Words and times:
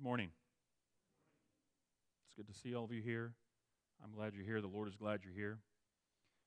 Good 0.00 0.06
morning. 0.06 0.30
It's 2.24 2.34
good 2.34 2.50
to 2.50 2.58
see 2.58 2.74
all 2.74 2.84
of 2.84 2.90
you 2.90 3.02
here. 3.02 3.34
I'm 4.02 4.12
glad 4.12 4.32
you're 4.34 4.46
here. 4.46 4.62
The 4.62 4.66
Lord 4.66 4.88
is 4.88 4.96
glad 4.96 5.20
you're 5.22 5.34
here. 5.34 5.58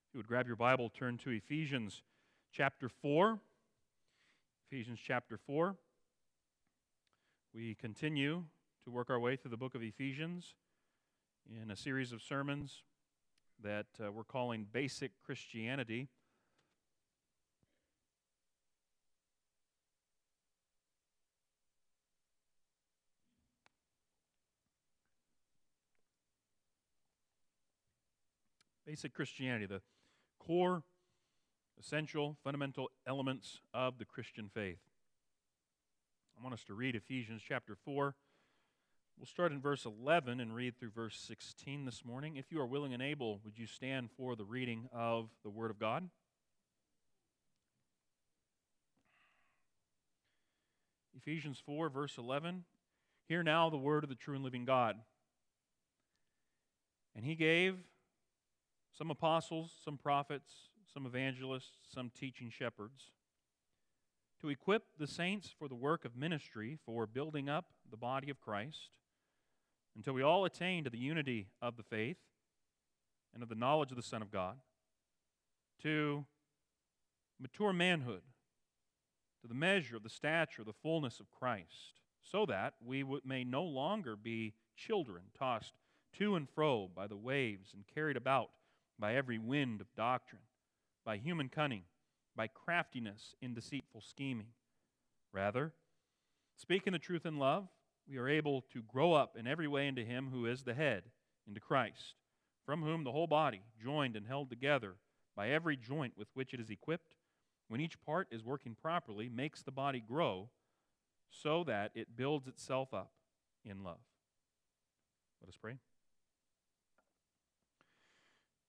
If 0.07 0.15
you 0.15 0.17
would 0.17 0.27
grab 0.27 0.47
your 0.47 0.55
Bible, 0.55 0.89
turn 0.89 1.19
to 1.19 1.29
Ephesians 1.29 2.01
chapter 2.51 2.89
4. 2.89 3.39
Ephesians 4.71 4.99
chapter 5.05 5.37
4. 5.37 5.75
We 7.53 7.75
continue 7.75 8.45
to 8.85 8.89
work 8.89 9.11
our 9.11 9.19
way 9.19 9.35
through 9.35 9.51
the 9.51 9.57
book 9.57 9.75
of 9.75 9.83
Ephesians 9.83 10.55
in 11.47 11.69
a 11.69 11.75
series 11.75 12.11
of 12.11 12.23
sermons 12.23 12.81
that 13.61 13.85
uh, 14.03 14.11
we're 14.11 14.23
calling 14.23 14.65
Basic 14.71 15.11
Christianity. 15.23 16.07
Basic 28.93 29.15
Christianity, 29.15 29.65
the 29.65 29.81
core, 30.37 30.83
essential, 31.79 32.37
fundamental 32.43 32.91
elements 33.07 33.59
of 33.73 33.97
the 33.97 34.05
Christian 34.05 34.51
faith. 34.53 34.77
I 36.37 36.43
want 36.43 36.53
us 36.53 36.63
to 36.65 36.75
read 36.75 36.95
Ephesians 36.95 37.41
chapter 37.43 37.75
4. 37.85 38.13
We'll 39.17 39.25
start 39.25 39.51
in 39.51 39.59
verse 39.59 39.85
11 39.85 40.39
and 40.39 40.53
read 40.53 40.77
through 40.77 40.91
verse 40.91 41.17
16 41.27 41.85
this 41.85 42.05
morning. 42.05 42.35
If 42.35 42.51
you 42.51 42.61
are 42.61 42.67
willing 42.67 42.93
and 42.93 43.01
able, 43.01 43.41
would 43.43 43.57
you 43.57 43.65
stand 43.65 44.09
for 44.15 44.35
the 44.35 44.45
reading 44.45 44.87
of 44.93 45.29
the 45.43 45.49
Word 45.49 45.71
of 45.71 45.79
God? 45.79 46.07
Ephesians 51.17 51.59
4, 51.65 51.89
verse 51.89 52.19
11. 52.19 52.63
Hear 53.27 53.41
now 53.41 53.71
the 53.71 53.77
word 53.77 54.03
of 54.03 54.11
the 54.11 54.15
true 54.15 54.35
and 54.35 54.43
living 54.43 54.65
God. 54.65 54.97
And 57.15 57.25
he 57.25 57.33
gave 57.33 57.77
some 58.97 59.09
apostles, 59.09 59.71
some 59.83 59.97
prophets, 59.97 60.53
some 60.93 61.05
evangelists, 61.05 61.77
some 61.93 62.11
teaching 62.17 62.49
shepherds, 62.49 63.11
to 64.41 64.49
equip 64.49 64.83
the 64.99 65.07
saints 65.07 65.53
for 65.57 65.67
the 65.67 65.75
work 65.75 66.05
of 66.05 66.15
ministry, 66.15 66.77
for 66.85 67.07
building 67.07 67.49
up 67.49 67.65
the 67.89 67.97
body 67.97 68.29
of 68.29 68.39
Christ, 68.39 68.97
until 69.95 70.13
we 70.13 70.21
all 70.21 70.45
attain 70.45 70.83
to 70.83 70.89
the 70.89 70.97
unity 70.97 71.47
of 71.61 71.77
the 71.77 71.83
faith 71.83 72.17
and 73.33 73.41
of 73.41 73.49
the 73.49 73.55
knowledge 73.55 73.91
of 73.91 73.97
the 73.97 74.03
Son 74.03 74.21
of 74.21 74.31
God, 74.31 74.57
to 75.81 76.25
mature 77.39 77.73
manhood, 77.73 78.21
to 79.41 79.47
the 79.47 79.53
measure 79.53 79.95
of 79.95 80.03
the 80.03 80.09
stature 80.09 80.61
of 80.61 80.67
the 80.67 80.73
fullness 80.73 81.19
of 81.19 81.31
Christ, 81.31 82.01
so 82.21 82.45
that 82.45 82.75
we 82.85 83.03
may 83.25 83.43
no 83.43 83.63
longer 83.63 84.15
be 84.15 84.53
children 84.75 85.23
tossed 85.37 85.73
to 86.17 86.35
and 86.35 86.47
fro 86.49 86.89
by 86.93 87.07
the 87.07 87.17
waves 87.17 87.71
and 87.73 87.83
carried 87.93 88.17
about 88.17 88.49
by 88.99 89.15
every 89.15 89.37
wind 89.37 89.81
of 89.81 89.93
doctrine, 89.95 90.41
by 91.05 91.17
human 91.17 91.49
cunning, 91.49 91.83
by 92.35 92.47
craftiness 92.47 93.35
in 93.41 93.53
deceitful 93.53 94.01
scheming. 94.01 94.47
Rather, 95.31 95.73
speaking 96.55 96.93
the 96.93 96.99
truth 96.99 97.25
in 97.25 97.37
love, 97.37 97.67
we 98.07 98.17
are 98.17 98.29
able 98.29 98.61
to 98.73 98.81
grow 98.81 99.13
up 99.13 99.35
in 99.37 99.47
every 99.47 99.67
way 99.67 99.87
into 99.87 100.03
Him 100.03 100.29
who 100.31 100.45
is 100.45 100.63
the 100.63 100.73
head, 100.73 101.03
into 101.47 101.59
Christ, 101.59 102.15
from 102.65 102.81
whom 102.81 103.03
the 103.03 103.11
whole 103.11 103.27
body, 103.27 103.61
joined 103.81 104.15
and 104.15 104.27
held 104.27 104.49
together 104.49 104.95
by 105.35 105.49
every 105.49 105.75
joint 105.75 106.13
with 106.17 106.27
which 106.33 106.53
it 106.53 106.59
is 106.59 106.69
equipped, 106.69 107.15
when 107.67 107.81
each 107.81 107.99
part 108.01 108.27
is 108.31 108.43
working 108.43 108.75
properly, 108.79 109.29
makes 109.29 109.63
the 109.63 109.71
body 109.71 110.03
grow 110.05 110.49
so 111.31 111.63
that 111.63 111.91
it 111.95 112.15
builds 112.15 112.47
itself 112.47 112.93
up 112.93 113.11
in 113.65 113.83
love. 113.83 114.01
Let 115.41 115.49
us 115.49 115.57
pray. 115.59 115.77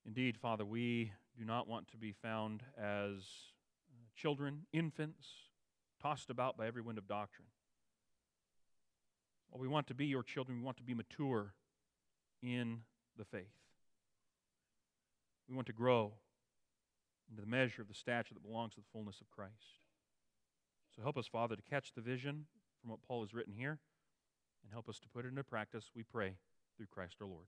Indeed, 0.07 0.37
Father, 0.37 0.65
we 0.65 1.13
do 1.39 1.45
not 1.45 1.67
want 1.67 1.89
to 1.89 1.97
be 1.97 2.13
found 2.13 2.63
as 2.79 3.23
uh, 3.91 4.05
children, 4.15 4.67
infants, 4.73 5.27
tossed 6.01 6.31
about 6.31 6.57
by 6.57 6.67
every 6.67 6.83
wind 6.83 6.99
of 6.99 7.09
doctrine. 7.09 7.49
Well, 9.51 9.61
we 9.61 9.69
want 9.69 9.87
to 9.87 9.95
be 9.95 10.07
your 10.07 10.23
children. 10.23 10.59
We 10.59 10.65
want 10.65 10.77
to 10.77 10.83
be 10.83 10.95
mature 10.95 11.55
in 12.43 12.81
the 13.17 13.25
faith. 13.25 13.55
We 15.49 15.55
want 15.55 15.67
to 15.69 15.73
grow 15.73 16.13
into 17.31 17.41
the 17.41 17.49
measure 17.49 17.81
of 17.81 17.89
the 17.89 17.95
stature 17.95 18.35
that 18.35 18.43
belongs 18.43 18.75
to 18.75 18.81
the 18.81 18.87
fullness 18.93 19.21
of 19.21 19.31
Christ. 19.31 19.81
So 20.95 21.03
help 21.03 21.17
us, 21.17 21.27
Father, 21.27 21.57
to 21.57 21.63
catch 21.63 21.93
the 21.95 22.01
vision 22.01 22.47
from 22.81 22.91
what 22.91 23.03
Paul 23.07 23.23
has 23.23 23.33
written 23.33 23.55
here 23.55 23.79
and 24.63 24.73
help 24.73 24.89
us 24.89 24.99
to 25.01 25.09
put 25.09 25.25
it 25.25 25.29
into 25.29 25.45
practice, 25.45 25.91
we 25.95 26.03
pray, 26.03 26.37
through 26.77 26.87
Christ 26.87 27.17
our 27.21 27.27
Lord. 27.27 27.47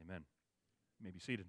Amen. 0.00 0.24
You 0.98 1.04
may 1.04 1.10
be 1.10 1.20
seated. 1.20 1.46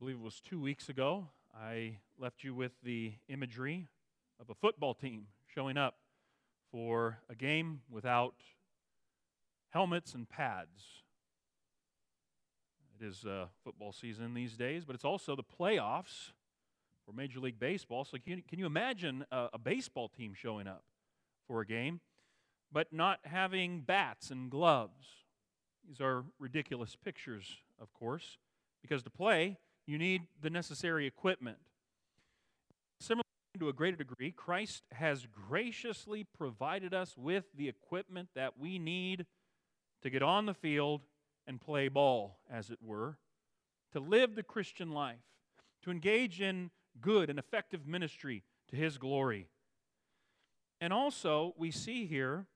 Believe 0.00 0.16
it 0.16 0.22
was 0.22 0.40
two 0.40 0.58
weeks 0.58 0.88
ago, 0.88 1.28
I 1.54 1.98
left 2.18 2.42
you 2.42 2.54
with 2.54 2.72
the 2.82 3.12
imagery 3.28 3.86
of 4.40 4.48
a 4.48 4.54
football 4.54 4.94
team 4.94 5.26
showing 5.54 5.76
up 5.76 5.96
for 6.72 7.18
a 7.28 7.34
game 7.34 7.82
without 7.90 8.32
helmets 9.68 10.14
and 10.14 10.26
pads. 10.26 11.02
It 12.98 13.04
is 13.04 13.26
uh, 13.26 13.48
football 13.62 13.92
season 13.92 14.32
these 14.32 14.56
days, 14.56 14.86
but 14.86 14.94
it's 14.94 15.04
also 15.04 15.36
the 15.36 15.42
playoffs 15.42 16.30
for 17.04 17.12
Major 17.12 17.38
League 17.38 17.60
Baseball. 17.60 18.06
So, 18.06 18.16
can 18.16 18.38
you, 18.38 18.42
can 18.48 18.58
you 18.58 18.64
imagine 18.64 19.26
a, 19.30 19.48
a 19.52 19.58
baseball 19.58 20.08
team 20.08 20.32
showing 20.32 20.66
up 20.66 20.82
for 21.46 21.60
a 21.60 21.66
game, 21.66 22.00
but 22.72 22.90
not 22.90 23.20
having 23.24 23.82
bats 23.82 24.30
and 24.30 24.50
gloves? 24.50 25.08
These 25.86 26.00
are 26.00 26.24
ridiculous 26.38 26.96
pictures, 26.96 27.58
of 27.78 27.92
course, 27.92 28.38
because 28.80 29.02
to 29.02 29.10
play, 29.10 29.58
you 29.90 29.98
need 29.98 30.22
the 30.40 30.50
necessary 30.50 31.04
equipment. 31.04 31.58
Similarly, 33.00 33.24
to 33.58 33.68
a 33.68 33.72
greater 33.72 33.96
degree, 33.96 34.30
Christ 34.30 34.84
has 34.92 35.26
graciously 35.26 36.24
provided 36.38 36.94
us 36.94 37.16
with 37.16 37.46
the 37.56 37.68
equipment 37.68 38.28
that 38.36 38.56
we 38.56 38.78
need 38.78 39.26
to 40.02 40.10
get 40.10 40.22
on 40.22 40.46
the 40.46 40.54
field 40.54 41.00
and 41.44 41.60
play 41.60 41.88
ball, 41.88 42.38
as 42.48 42.70
it 42.70 42.78
were, 42.80 43.18
to 43.92 43.98
live 43.98 44.36
the 44.36 44.44
Christian 44.44 44.92
life, 44.92 45.18
to 45.82 45.90
engage 45.90 46.40
in 46.40 46.70
good 47.00 47.28
and 47.28 47.38
effective 47.38 47.84
ministry 47.84 48.44
to 48.68 48.76
His 48.76 48.96
glory. 48.96 49.48
And 50.80 50.92
also, 50.92 51.52
we 51.58 51.72
see 51.72 52.06
here 52.06 52.46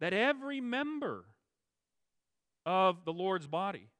that 0.00 0.12
every 0.12 0.60
member 0.60 1.26
of 2.66 3.04
the 3.04 3.12
Lord's 3.12 3.46
body 3.46 3.90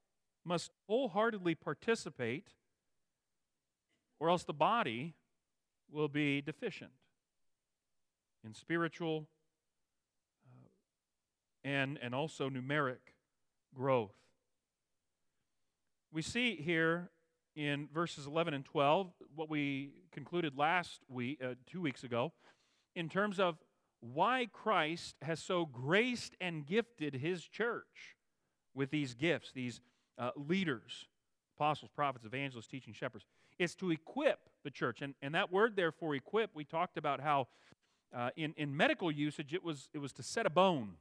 must 0.45 0.71
wholeheartedly 0.87 1.55
participate, 1.55 2.49
or 4.19 4.31
else 4.31 4.45
the 4.45 4.53
body 4.53 5.15
will 5.91 6.09
be 6.09 6.41
deficient 6.41 6.93
in 8.45 8.55
spiritual 8.55 9.29
uh, 10.47 10.69
and, 11.65 11.99
and 12.03 12.15
also 12.15 12.49
numeric 12.49 13.15
growth. 13.75 14.15
We 16.13 16.23
see 16.23 16.57
here 16.57 17.11
in 17.55 17.89
verses 17.93 18.27
11 18.27 18.55
and 18.55 18.65
12 18.65 19.13
what 19.35 19.51
we 19.51 19.93
concluded 20.13 20.57
last 20.57 21.01
week, 21.09 21.39
uh, 21.45 21.55
two 21.67 21.81
weeks 21.81 22.05
ago, 22.05 22.33
in 22.95 23.09
terms 23.09 23.39
of 23.39 23.59
why 24.01 24.49
Christ 24.51 25.17
has 25.23 25.41
so 25.41 25.67
graced 25.67 26.35
and 26.41 26.67
gifted 26.67 27.15
his 27.15 27.45
church 27.45 28.17
with 28.75 28.91
these 28.91 29.15
gifts, 29.15 29.53
these 29.53 29.81
uh, 30.21 30.31
leaders 30.37 31.07
apostles, 31.61 31.91
prophets, 31.95 32.25
evangelists, 32.25 32.69
teaching 32.69 32.95
shepherds. 32.95 33.27
It's 33.59 33.75
to 33.75 33.91
equip 33.91 34.39
the 34.65 34.71
church. 34.71 35.03
And, 35.03 35.15
and 35.21 35.35
that 35.35 35.53
word 35.53 35.77
there 35.77 35.93
for 35.93 36.15
equip, 36.15 36.55
we 36.55 36.65
talked 36.65 36.97
about 36.97 37.21
how 37.21 37.49
uh, 38.17 38.31
in, 38.35 38.55
in 38.57 38.75
medical 38.75 39.11
usage 39.11 39.53
it 39.53 39.63
was, 39.63 39.91
it 39.93 39.99
was 39.99 40.15
to 40.15 40.23
set 40.23 40.47
a 40.47 40.51
bone. 40.51 40.93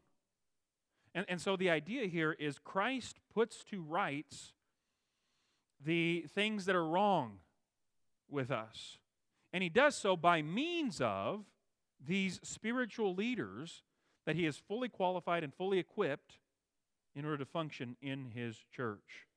And, 1.15 1.25
and 1.29 1.39
so 1.39 1.55
the 1.55 1.69
idea 1.69 2.07
here 2.07 2.33
is 2.33 2.59
Christ 2.59 3.19
puts 3.33 3.63
to 3.65 3.81
rights 3.81 4.51
the 5.83 6.25
things 6.35 6.65
that 6.65 6.75
are 6.75 6.85
wrong 6.85 7.37
with 8.29 8.51
us. 8.51 8.97
And 9.53 9.63
he 9.63 9.69
does 9.69 9.95
so 9.95 10.17
by 10.17 10.41
means 10.41 10.99
of 10.99 11.45
these 12.05 12.39
spiritual 12.43 13.15
leaders 13.15 13.83
that 14.25 14.35
he 14.35 14.43
has 14.43 14.57
fully 14.57 14.89
qualified 14.89 15.43
and 15.43 15.53
fully 15.53 15.79
equipped 15.79 16.37
in 17.15 17.25
order 17.25 17.37
to 17.37 17.45
function 17.45 17.95
in 18.01 18.31
his 18.33 18.63
church. 18.71 19.27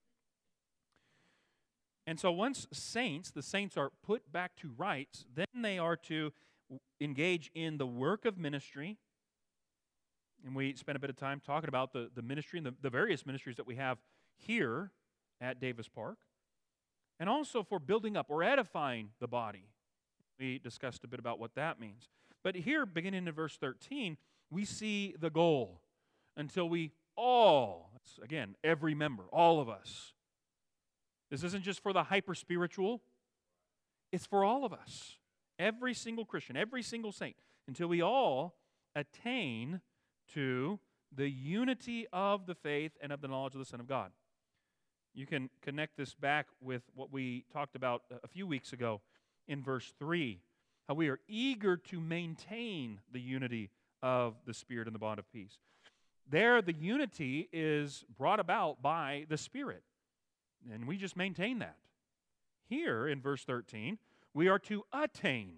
And 2.06 2.18
so 2.18 2.32
once 2.32 2.66
saints, 2.72 3.30
the 3.30 3.42
saints 3.42 3.76
are 3.76 3.90
put 4.02 4.32
back 4.32 4.56
to 4.56 4.72
rights, 4.76 5.24
then 5.34 5.46
they 5.62 5.78
are 5.78 5.96
to 5.96 6.32
engage 7.00 7.50
in 7.54 7.78
the 7.78 7.86
work 7.86 8.24
of 8.24 8.38
ministry. 8.38 8.98
And 10.44 10.56
we 10.56 10.74
spent 10.74 10.96
a 10.96 10.98
bit 10.98 11.10
of 11.10 11.16
time 11.16 11.40
talking 11.44 11.68
about 11.68 11.92
the, 11.92 12.10
the 12.14 12.22
ministry 12.22 12.58
and 12.58 12.66
the, 12.66 12.74
the 12.80 12.90
various 12.90 13.24
ministries 13.24 13.56
that 13.56 13.66
we 13.66 13.76
have 13.76 13.98
here 14.36 14.90
at 15.40 15.60
Davis 15.60 15.88
Park. 15.88 16.18
And 17.20 17.28
also 17.28 17.62
for 17.62 17.78
building 17.78 18.16
up 18.16 18.26
or 18.30 18.42
edifying 18.42 19.10
the 19.20 19.28
body. 19.28 19.68
We 20.40 20.58
discussed 20.58 21.04
a 21.04 21.08
bit 21.08 21.20
about 21.20 21.38
what 21.38 21.54
that 21.54 21.78
means. 21.78 22.08
But 22.42 22.56
here, 22.56 22.84
beginning 22.84 23.28
in 23.28 23.32
verse 23.32 23.56
13, 23.56 24.16
we 24.50 24.64
see 24.64 25.14
the 25.20 25.30
goal 25.30 25.80
until 26.36 26.68
we 26.68 26.90
all, 27.16 27.90
again, 28.22 28.56
every 28.62 28.94
member, 28.94 29.24
all 29.32 29.60
of 29.60 29.68
us. 29.68 30.12
This 31.30 31.42
isn't 31.44 31.64
just 31.64 31.82
for 31.82 31.92
the 31.92 32.04
hyper 32.04 32.34
spiritual, 32.34 33.00
it's 34.12 34.26
for 34.26 34.44
all 34.44 34.64
of 34.64 34.72
us. 34.72 35.16
Every 35.58 35.94
single 35.94 36.24
Christian, 36.24 36.56
every 36.56 36.82
single 36.82 37.12
saint, 37.12 37.36
until 37.68 37.88
we 37.88 38.02
all 38.02 38.56
attain 38.94 39.80
to 40.34 40.78
the 41.14 41.28
unity 41.28 42.06
of 42.12 42.46
the 42.46 42.54
faith 42.54 42.92
and 43.00 43.12
of 43.12 43.20
the 43.20 43.28
knowledge 43.28 43.54
of 43.54 43.60
the 43.60 43.66
Son 43.66 43.80
of 43.80 43.86
God. 43.86 44.10
You 45.14 45.26
can 45.26 45.50
connect 45.60 45.96
this 45.96 46.14
back 46.14 46.46
with 46.60 46.82
what 46.94 47.12
we 47.12 47.44
talked 47.52 47.76
about 47.76 48.02
a 48.24 48.28
few 48.28 48.46
weeks 48.46 48.72
ago 48.72 49.02
in 49.46 49.62
verse 49.62 49.92
3 49.98 50.40
how 50.88 50.94
we 50.94 51.08
are 51.08 51.20
eager 51.28 51.76
to 51.76 52.00
maintain 52.00 53.00
the 53.12 53.20
unity 53.20 53.70
of 54.02 54.34
the 54.46 54.54
Spirit 54.54 54.88
and 54.88 54.94
the 54.94 54.98
bond 54.98 55.18
of 55.18 55.30
peace. 55.32 55.58
There, 56.28 56.62
the 56.62 56.72
unity 56.72 57.48
is 57.52 58.04
brought 58.16 58.40
about 58.40 58.80
by 58.80 59.26
the 59.28 59.36
Spirit, 59.36 59.82
and 60.72 60.86
we 60.86 60.96
just 60.96 61.16
maintain 61.16 61.58
that. 61.58 61.76
Here 62.68 63.06
in 63.06 63.20
verse 63.20 63.44
13, 63.44 63.98
we 64.32 64.48
are 64.48 64.58
to 64.60 64.84
attain 64.92 65.56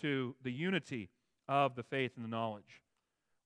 to 0.00 0.34
the 0.42 0.50
unity 0.50 1.10
of 1.48 1.76
the 1.76 1.82
faith 1.82 2.12
and 2.16 2.24
the 2.24 2.28
knowledge. 2.28 2.82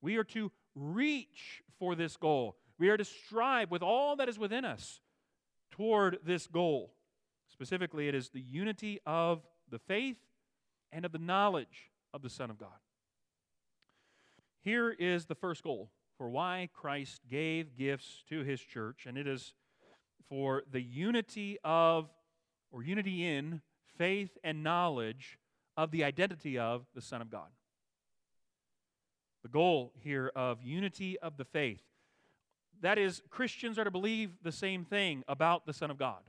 We 0.01 0.17
are 0.17 0.25
to 0.25 0.51
reach 0.75 1.63
for 1.79 1.95
this 1.95 2.17
goal. 2.17 2.57
We 2.79 2.89
are 2.89 2.97
to 2.97 3.05
strive 3.05 3.71
with 3.71 3.83
all 3.83 4.17
that 4.17 4.29
is 4.29 4.39
within 4.39 4.65
us 4.65 5.01
toward 5.71 6.19
this 6.25 6.47
goal. 6.47 6.93
Specifically, 7.49 8.09
it 8.09 8.15
is 8.15 8.31
the 8.31 8.41
unity 8.41 9.01
of 9.05 9.43
the 9.71 9.79
faith 9.79 10.17
and 10.93 11.05
of 11.05 11.13
the 11.13 11.19
knowledge 11.19 11.91
of 12.15 12.23
the 12.23 12.31
Son 12.31 12.51
of 12.51 12.59
God. 12.59 12.69
Here 14.63 14.91
is 14.91 15.27
the 15.27 15.35
first 15.35 15.63
goal 15.63 15.91
for 16.17 16.29
why 16.29 16.69
Christ 16.73 17.21
gave 17.31 17.77
gifts 17.77 18.23
to 18.29 18.43
his 18.43 18.61
church, 18.61 19.07
and 19.07 19.19
it 19.19 19.27
is 19.27 19.55
for 20.29 20.63
the 20.71 20.81
unity 20.81 21.59
of, 21.63 22.09
or 22.73 22.83
unity 22.83 23.27
in, 23.27 23.61
faith 23.97 24.37
and 24.43 24.63
knowledge 24.63 25.39
of 25.77 25.91
the 25.91 26.05
identity 26.05 26.59
of 26.59 26.87
the 26.95 27.03
Son 27.03 27.21
of 27.21 27.31
God. 27.31 27.49
The 29.43 29.49
goal 29.49 29.93
here 30.01 30.33
of 30.35 30.63
unity 30.63 31.19
of 31.19 31.37
the 31.37 31.45
faith. 31.45 31.83
That 32.81 32.99
is, 32.99 33.23
Christians 33.31 33.79
are 33.79 33.85
to 33.85 33.91
believe 33.91 34.31
the 34.43 34.53
same 34.53 34.85
thing 34.85 35.23
about 35.29 35.67
the 35.67 35.73
Son 35.73 35.91
of 35.91 35.99
God. 35.99 36.23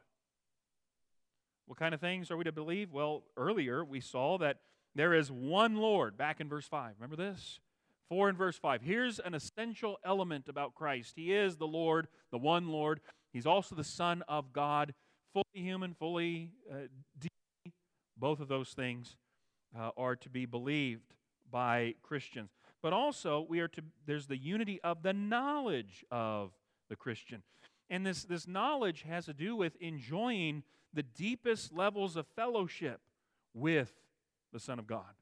What 1.65 1.77
kind 1.77 1.93
of 1.93 1.99
things 1.99 2.31
are 2.31 2.37
we 2.37 2.45
to 2.45 2.51
believe? 2.51 2.91
Well, 2.93 3.23
earlier 3.35 3.83
we 3.83 3.99
saw 3.99 4.37
that 4.37 4.59
there 4.95 5.13
is 5.13 5.31
one 5.31 5.75
Lord, 5.75 6.17
back 6.17 6.39
in 6.39 6.47
verse 6.47 6.65
5. 6.65 6.93
Remember 6.99 7.15
this? 7.15 7.59
4 8.09 8.29
and 8.29 8.37
verse 8.37 8.57
5. 8.57 8.81
Here's 8.81 9.19
an 9.19 9.33
essential 9.33 9.97
element 10.05 10.47
about 10.47 10.75
Christ 10.75 11.13
He 11.15 11.33
is 11.33 11.57
the 11.57 11.67
Lord, 11.67 12.07
the 12.31 12.37
one 12.37 12.69
Lord. 12.69 13.01
He's 13.33 13.45
also 13.45 13.75
the 13.75 13.83
Son 13.83 14.23
of 14.27 14.53
God, 14.53 14.93
fully 15.33 15.63
human, 15.63 15.93
fully 15.93 16.51
uh. 16.71 16.87
Both 18.19 18.39
of 18.39 18.47
those 18.47 18.69
things 18.69 19.15
uh, 19.77 19.91
are 19.95 20.15
to 20.15 20.29
be 20.29 20.47
believed 20.47 21.13
by 21.51 21.93
Christians. 22.01 22.49
But 22.81 22.93
also, 22.93 23.45
we 23.47 23.59
are 23.59 23.67
to, 23.67 23.81
there's 24.05 24.27
the 24.27 24.37
unity 24.37 24.79
of 24.83 25.03
the 25.03 25.13
knowledge 25.13 26.03
of 26.09 26.51
the 26.89 26.95
Christian. 26.95 27.43
And 27.89 28.05
this, 28.05 28.23
this 28.23 28.47
knowledge 28.47 29.03
has 29.07 29.25
to 29.25 29.33
do 29.33 29.55
with 29.55 29.75
enjoying 29.79 30.63
the 30.93 31.03
deepest 31.03 31.73
levels 31.73 32.15
of 32.15 32.25
fellowship 32.35 33.01
with 33.53 33.93
the 34.51 34.59
Son 34.59 34.79
of 34.79 34.87
God. 34.87 35.13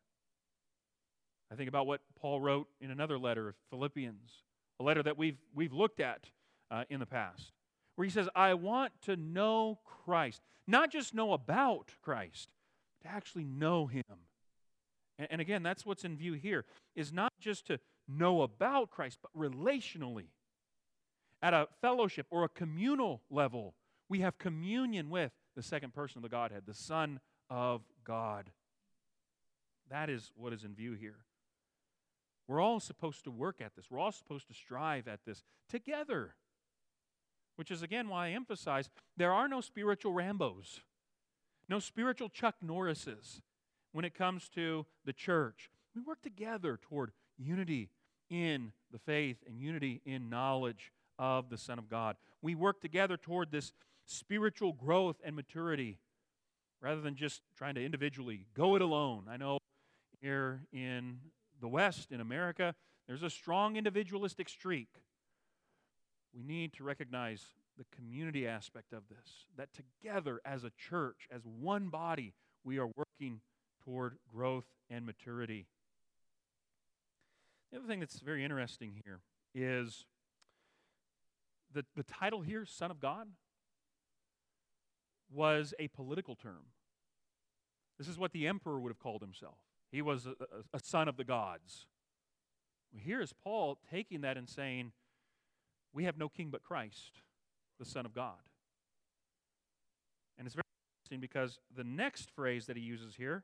I 1.52 1.56
think 1.56 1.70
about 1.70 1.88
what 1.88 2.02
Paul 2.20 2.42
wrote 2.42 2.68
in 2.82 2.92
another 2.92 3.18
letter, 3.18 3.50
of 3.50 3.56
Philippians, 3.70 4.44
a 4.80 4.84
letter 4.84 5.04
that 5.04 5.18
we've, 5.18 5.38
we've 5.54 5.74
looked 5.74 6.00
at 6.00 6.30
uh, 6.72 6.84
in 6.90 7.00
the 7.00 7.06
past, 7.06 7.52
where 7.96 8.06
he 8.06 8.12
says, 8.12 8.28
I 8.36 8.56
want 8.56 8.94
to 9.04 9.16
know 9.16 9.80
Christ. 9.86 10.42
Not 10.68 10.92
just 10.92 11.14
know 11.14 11.34
about 11.34 11.92
Christ, 12.02 12.50
to 13.04 13.08
actually 13.08 13.46
know 13.46 13.86
him. 13.86 14.04
And, 15.18 15.28
and 15.32 15.42
again, 15.42 15.64
that's 15.64 15.86
what's 15.86 16.04
in 16.04 16.18
view 16.18 16.34
here, 16.34 16.66
is 16.96 17.14
not 17.14 17.32
just 17.40 17.68
to 17.68 17.80
know 18.08 18.42
about 18.42 18.90
Christ, 18.90 19.20
but 19.22 19.32
relationally. 19.38 20.28
At 21.42 21.54
a 21.54 21.68
fellowship 21.82 22.26
or 22.32 22.44
a 22.44 22.50
communal 22.50 23.22
level, 23.30 23.76
we 24.10 24.22
have 24.22 24.38
communion 24.38 25.10
with 25.10 25.32
the 25.56 25.62
second 25.62 25.94
person 25.94 26.18
of 26.18 26.24
the 26.24 26.30
Godhead, 26.30 26.64
the 26.66 26.74
Son 26.74 27.20
of 27.50 27.82
God. 28.04 28.50
That 29.90 30.10
is 30.10 30.32
what 30.36 30.54
is 30.54 30.64
in 30.64 30.74
view 30.74 30.94
here. 30.94 31.25
We're 32.48 32.62
all 32.62 32.80
supposed 32.80 33.24
to 33.24 33.32
work 33.32 33.62
at 33.62 33.76
this. 33.76 33.90
We're 33.90 34.00
all 34.00 34.12
supposed 34.12 34.48
to 34.48 34.54
strive 34.54 35.08
at 35.08 35.26
this 35.26 35.44
together. 35.70 36.36
Which 37.56 37.72
is, 37.72 37.82
again, 37.82 38.10
why 38.10 38.28
I 38.28 38.32
emphasize 38.32 38.90
there 39.16 39.32
are 39.32 39.48
no 39.48 39.62
spiritual 39.62 40.14
Rambos, 40.14 40.82
no 41.70 41.80
spiritual 41.80 42.30
Chuck 42.30 42.56
Norrises 42.64 43.42
when 43.94 44.06
it 44.06 44.14
comes 44.14 44.50
to 44.50 44.86
the 45.06 45.14
church. 45.14 45.70
We 45.96 46.02
work 46.02 46.22
together 46.22 46.78
toward 46.82 47.12
unity 47.38 47.90
in 48.30 48.74
the 48.92 49.00
faith 49.00 49.38
and 49.48 49.60
unity 49.60 50.02
in 50.06 50.30
knowledge 50.30 50.92
of 51.18 51.50
the 51.50 51.58
Son 51.58 51.80
of 51.80 51.90
God. 51.90 52.18
We 52.42 52.56
work 52.56 52.82
together 52.82 53.18
toward 53.18 53.52
this 53.52 53.72
spiritual 54.06 54.74
growth 54.74 55.16
and 55.24 55.36
maturity 55.36 55.98
rather 56.82 57.02
than 57.02 57.16
just 57.16 57.42
trying 57.58 57.76
to 57.76 57.84
individually 57.84 58.46
go 58.54 58.76
it 58.76 58.82
alone. 58.82 59.26
I 59.30 59.38
know 59.38 59.58
here 60.22 60.62
in 60.74 61.20
the 61.66 61.70
West, 61.70 62.12
in 62.12 62.22
America, 62.22 62.76
there's 63.08 63.24
a 63.24 63.30
strong 63.30 63.76
individualistic 63.76 64.48
streak. 64.48 64.90
We 66.32 66.44
need 66.44 66.74
to 66.74 66.84
recognize 66.84 67.44
the 67.76 67.86
community 67.96 68.48
aspect 68.48 68.94
of 68.94 69.02
this, 69.10 69.48
that 69.58 69.70
together 69.74 70.40
as 70.46 70.64
a 70.64 70.70
church, 70.78 71.28
as 71.32 71.42
one 71.44 71.90
body, 71.90 72.36
we 72.64 72.78
are 72.78 72.88
working 72.96 73.42
toward 73.84 74.18
growth 74.32 74.68
and 74.92 75.08
maturity. 75.08 75.66
The 77.72 77.80
other 77.80 77.88
thing 77.88 78.00
that's 78.00 78.20
very 78.20 78.44
interesting 78.44 79.02
here 79.04 79.22
is 79.56 80.06
the, 81.74 81.84
the 81.96 82.04
title 82.04 82.42
here, 82.42 82.64
Son 82.68 82.92
of 82.92 83.00
God, 83.00 83.28
was 85.34 85.74
a 85.80 85.88
political 85.88 86.36
term. 86.36 86.68
This 87.98 88.08
is 88.08 88.20
what 88.20 88.34
the 88.34 88.46
emperor 88.46 88.80
would 88.80 88.90
have 88.90 89.00
called 89.00 89.22
himself. 89.22 89.58
He 89.92 90.02
was 90.02 90.26
a, 90.26 90.34
a, 90.74 90.80
son 90.80 91.08
of 91.08 91.18
the 91.18 91.24
gods. 91.24 91.88
Here 92.92 93.22
is 93.22 93.34
Paul 93.34 93.78
taking 93.90 94.22
that 94.22 94.38
and 94.38 94.50
saying, 94.50 94.92
We 95.94 96.04
have 96.06 96.18
no 96.18 96.30
king 96.30 96.50
but 96.50 96.64
Christ, 96.64 97.22
the 97.80 97.86
Son 97.86 98.06
of 98.06 98.14
God. 98.14 98.40
And 100.38 100.46
it's 100.46 100.56
very 100.56 100.64
interesting 101.04 101.22
because 101.22 101.60
the 101.76 101.84
next 101.84 102.30
phrase 102.32 102.66
that 102.66 102.76
he 102.76 102.84
uses 102.84 103.16
here, 103.16 103.44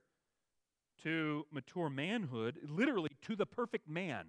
to 1.03 1.45
mature 1.51 1.89
manhood, 1.89 2.57
literally 2.67 3.09
to 3.23 3.35
the 3.35 3.45
perfect 3.45 3.87
man, 3.87 4.25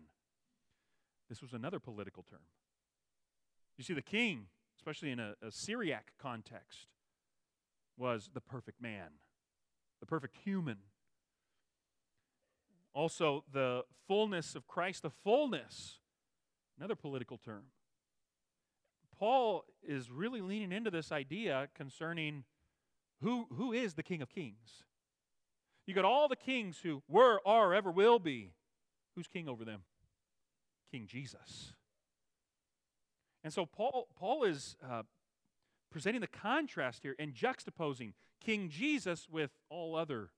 this 1.29 1.43
was 1.43 1.53
another 1.53 1.81
political 1.81 2.23
term. 2.23 2.41
You 3.77 3.85
see, 3.85 3.95
the 3.95 4.03
king, 4.03 4.47
especially 4.77 5.11
in 5.11 5.19
a, 5.19 5.35
a 5.43 5.51
Syriac 5.51 6.13
context, 6.21 6.89
was 7.97 8.31
the 8.33 8.41
perfect 8.41 8.81
man, 8.81 9.19
the 10.01 10.07
perfect 10.07 10.37
human. 10.45 10.79
Also, 12.95 13.45
the 13.53 13.83
fullness 14.07 14.55
of 14.55 14.67
Christ, 14.67 15.03
the 15.03 15.11
fullness, 15.11 16.01
another 16.79 16.95
political 16.95 17.39
term. 17.39 17.65
Paul 19.19 19.65
is 19.83 20.11
really 20.11 20.41
leaning 20.41 20.73
into 20.73 20.91
this 20.91 21.13
idea 21.13 21.69
concerning 21.75 22.45
who, 23.23 23.47
who 23.57 23.73
is 23.73 23.95
the 23.95 24.03
King 24.03 24.21
of 24.21 24.29
Kings. 24.29 24.85
You 25.87 25.95
got 25.95 26.05
all 26.05 26.29
the 26.29 26.37
kings 26.37 26.81
who 26.83 27.03
were, 27.09 27.41
are, 27.45 27.75
ever 27.75 27.91
will 27.91 28.19
be. 28.19 28.53
Who's 29.15 29.27
king 29.27 29.49
over 29.49 29.65
them? 29.65 29.83
King 30.91 31.07
Jesus. 31.07 31.75
And 33.45 33.53
so 33.53 33.67
Paul, 33.67 34.09
Paul 34.17 34.45
is 34.45 34.77
uh, 34.89 35.03
presenting 35.91 36.21
the 36.21 36.29
contrast 36.29 37.03
here 37.03 37.17
and 37.19 37.35
juxtaposing 37.35 38.13
King 38.41 38.69
Jesus 38.69 39.29
with 39.31 39.51
all 39.69 39.97
other 39.97 40.31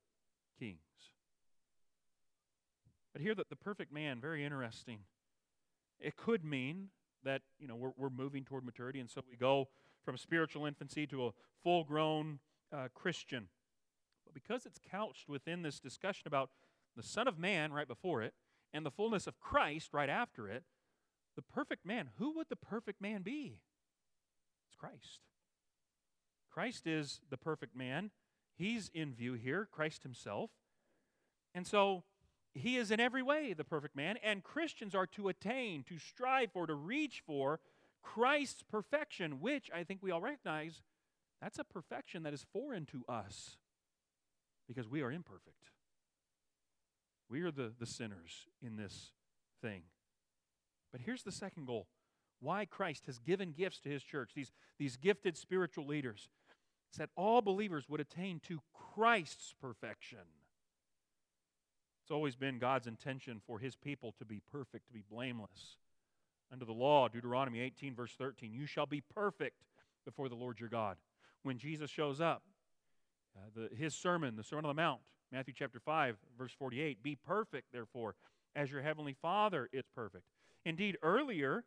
kings. 0.58 0.83
But 3.14 3.22
here, 3.22 3.34
that 3.36 3.48
the 3.48 3.56
perfect 3.56 3.92
man, 3.92 4.20
very 4.20 4.44
interesting. 4.44 4.98
It 5.98 6.16
could 6.16 6.44
mean 6.44 6.88
that, 7.22 7.42
you 7.58 7.68
know, 7.68 7.76
we're, 7.76 7.92
we're 7.96 8.10
moving 8.10 8.44
toward 8.44 8.64
maturity, 8.64 9.00
and 9.00 9.08
so 9.08 9.22
we 9.30 9.36
go 9.36 9.68
from 10.04 10.18
spiritual 10.18 10.66
infancy 10.66 11.06
to 11.06 11.26
a 11.26 11.30
full 11.62 11.84
grown 11.84 12.40
uh, 12.72 12.88
Christian. 12.92 13.48
But 14.24 14.34
because 14.34 14.66
it's 14.66 14.80
couched 14.90 15.28
within 15.28 15.62
this 15.62 15.78
discussion 15.78 16.26
about 16.26 16.50
the 16.96 17.04
Son 17.04 17.28
of 17.28 17.38
Man 17.38 17.72
right 17.72 17.88
before 17.88 18.20
it 18.20 18.34
and 18.72 18.84
the 18.84 18.90
fullness 18.90 19.28
of 19.28 19.38
Christ 19.40 19.94
right 19.94 20.10
after 20.10 20.48
it, 20.48 20.64
the 21.36 21.42
perfect 21.42 21.86
man, 21.86 22.10
who 22.18 22.34
would 22.36 22.48
the 22.50 22.56
perfect 22.56 23.00
man 23.00 23.22
be? 23.22 23.60
It's 24.68 24.76
Christ. 24.76 25.20
Christ 26.50 26.86
is 26.86 27.20
the 27.30 27.36
perfect 27.36 27.76
man. 27.76 28.10
He's 28.56 28.90
in 28.92 29.14
view 29.14 29.34
here, 29.34 29.68
Christ 29.70 30.02
himself. 30.02 30.50
And 31.54 31.66
so 31.66 32.02
he 32.54 32.76
is 32.76 32.90
in 32.90 33.00
every 33.00 33.22
way 33.22 33.52
the 33.52 33.64
perfect 33.64 33.96
man, 33.96 34.16
and 34.22 34.42
Christians 34.42 34.94
are 34.94 35.06
to 35.08 35.28
attain, 35.28 35.82
to 35.88 35.98
strive 35.98 36.52
for, 36.52 36.66
to 36.66 36.74
reach 36.74 37.22
for 37.26 37.60
Christ's 38.02 38.62
perfection, 38.62 39.40
which 39.40 39.70
I 39.74 39.82
think 39.82 40.00
we 40.02 40.10
all 40.10 40.20
recognize 40.20 40.82
that's 41.40 41.58
a 41.58 41.64
perfection 41.64 42.22
that 42.22 42.32
is 42.32 42.46
foreign 42.52 42.86
to 42.86 43.04
us 43.08 43.56
because 44.66 44.88
we 44.88 45.02
are 45.02 45.10
imperfect. 45.10 45.70
We 47.28 47.42
are 47.42 47.50
the, 47.50 47.72
the 47.78 47.86
sinners 47.86 48.46
in 48.62 48.76
this 48.76 49.10
thing. 49.60 49.82
But 50.92 51.00
here's 51.00 51.22
the 51.22 51.32
second 51.32 51.66
goal 51.66 51.88
why 52.40 52.66
Christ 52.66 53.06
has 53.06 53.18
given 53.18 53.52
gifts 53.52 53.80
to 53.80 53.88
his 53.88 54.02
church, 54.02 54.32
these, 54.34 54.52
these 54.78 54.96
gifted 54.96 55.36
spiritual 55.36 55.86
leaders, 55.86 56.28
is 56.92 56.98
that 56.98 57.10
all 57.16 57.42
believers 57.42 57.88
would 57.88 58.00
attain 58.00 58.40
to 58.48 58.60
Christ's 58.72 59.54
perfection. 59.60 60.18
It's 62.04 62.10
always 62.10 62.36
been 62.36 62.58
God's 62.58 62.86
intention 62.86 63.40
for 63.46 63.58
his 63.58 63.76
people 63.76 64.14
to 64.18 64.26
be 64.26 64.42
perfect, 64.52 64.88
to 64.88 64.92
be 64.92 65.02
blameless. 65.10 65.78
Under 66.52 66.66
the 66.66 66.72
law, 66.72 67.08
Deuteronomy 67.08 67.60
18, 67.60 67.94
verse 67.94 68.12
13, 68.18 68.52
you 68.52 68.66
shall 68.66 68.84
be 68.84 69.00
perfect 69.00 69.62
before 70.04 70.28
the 70.28 70.34
Lord 70.34 70.60
your 70.60 70.68
God. 70.68 70.98
When 71.44 71.56
Jesus 71.56 71.88
shows 71.88 72.20
up, 72.20 72.42
uh, 73.34 73.48
the, 73.56 73.74
his 73.74 73.94
sermon, 73.94 74.36
the 74.36 74.42
Sermon 74.42 74.66
on 74.66 74.76
the 74.76 74.82
Mount, 74.82 75.00
Matthew 75.32 75.54
chapter 75.56 75.80
5, 75.80 76.18
verse 76.36 76.52
48, 76.52 77.02
be 77.02 77.16
perfect, 77.16 77.72
therefore, 77.72 78.16
as 78.54 78.70
your 78.70 78.82
heavenly 78.82 79.16
Father 79.22 79.70
is 79.72 79.84
perfect. 79.94 80.24
Indeed, 80.66 80.98
earlier 81.02 81.64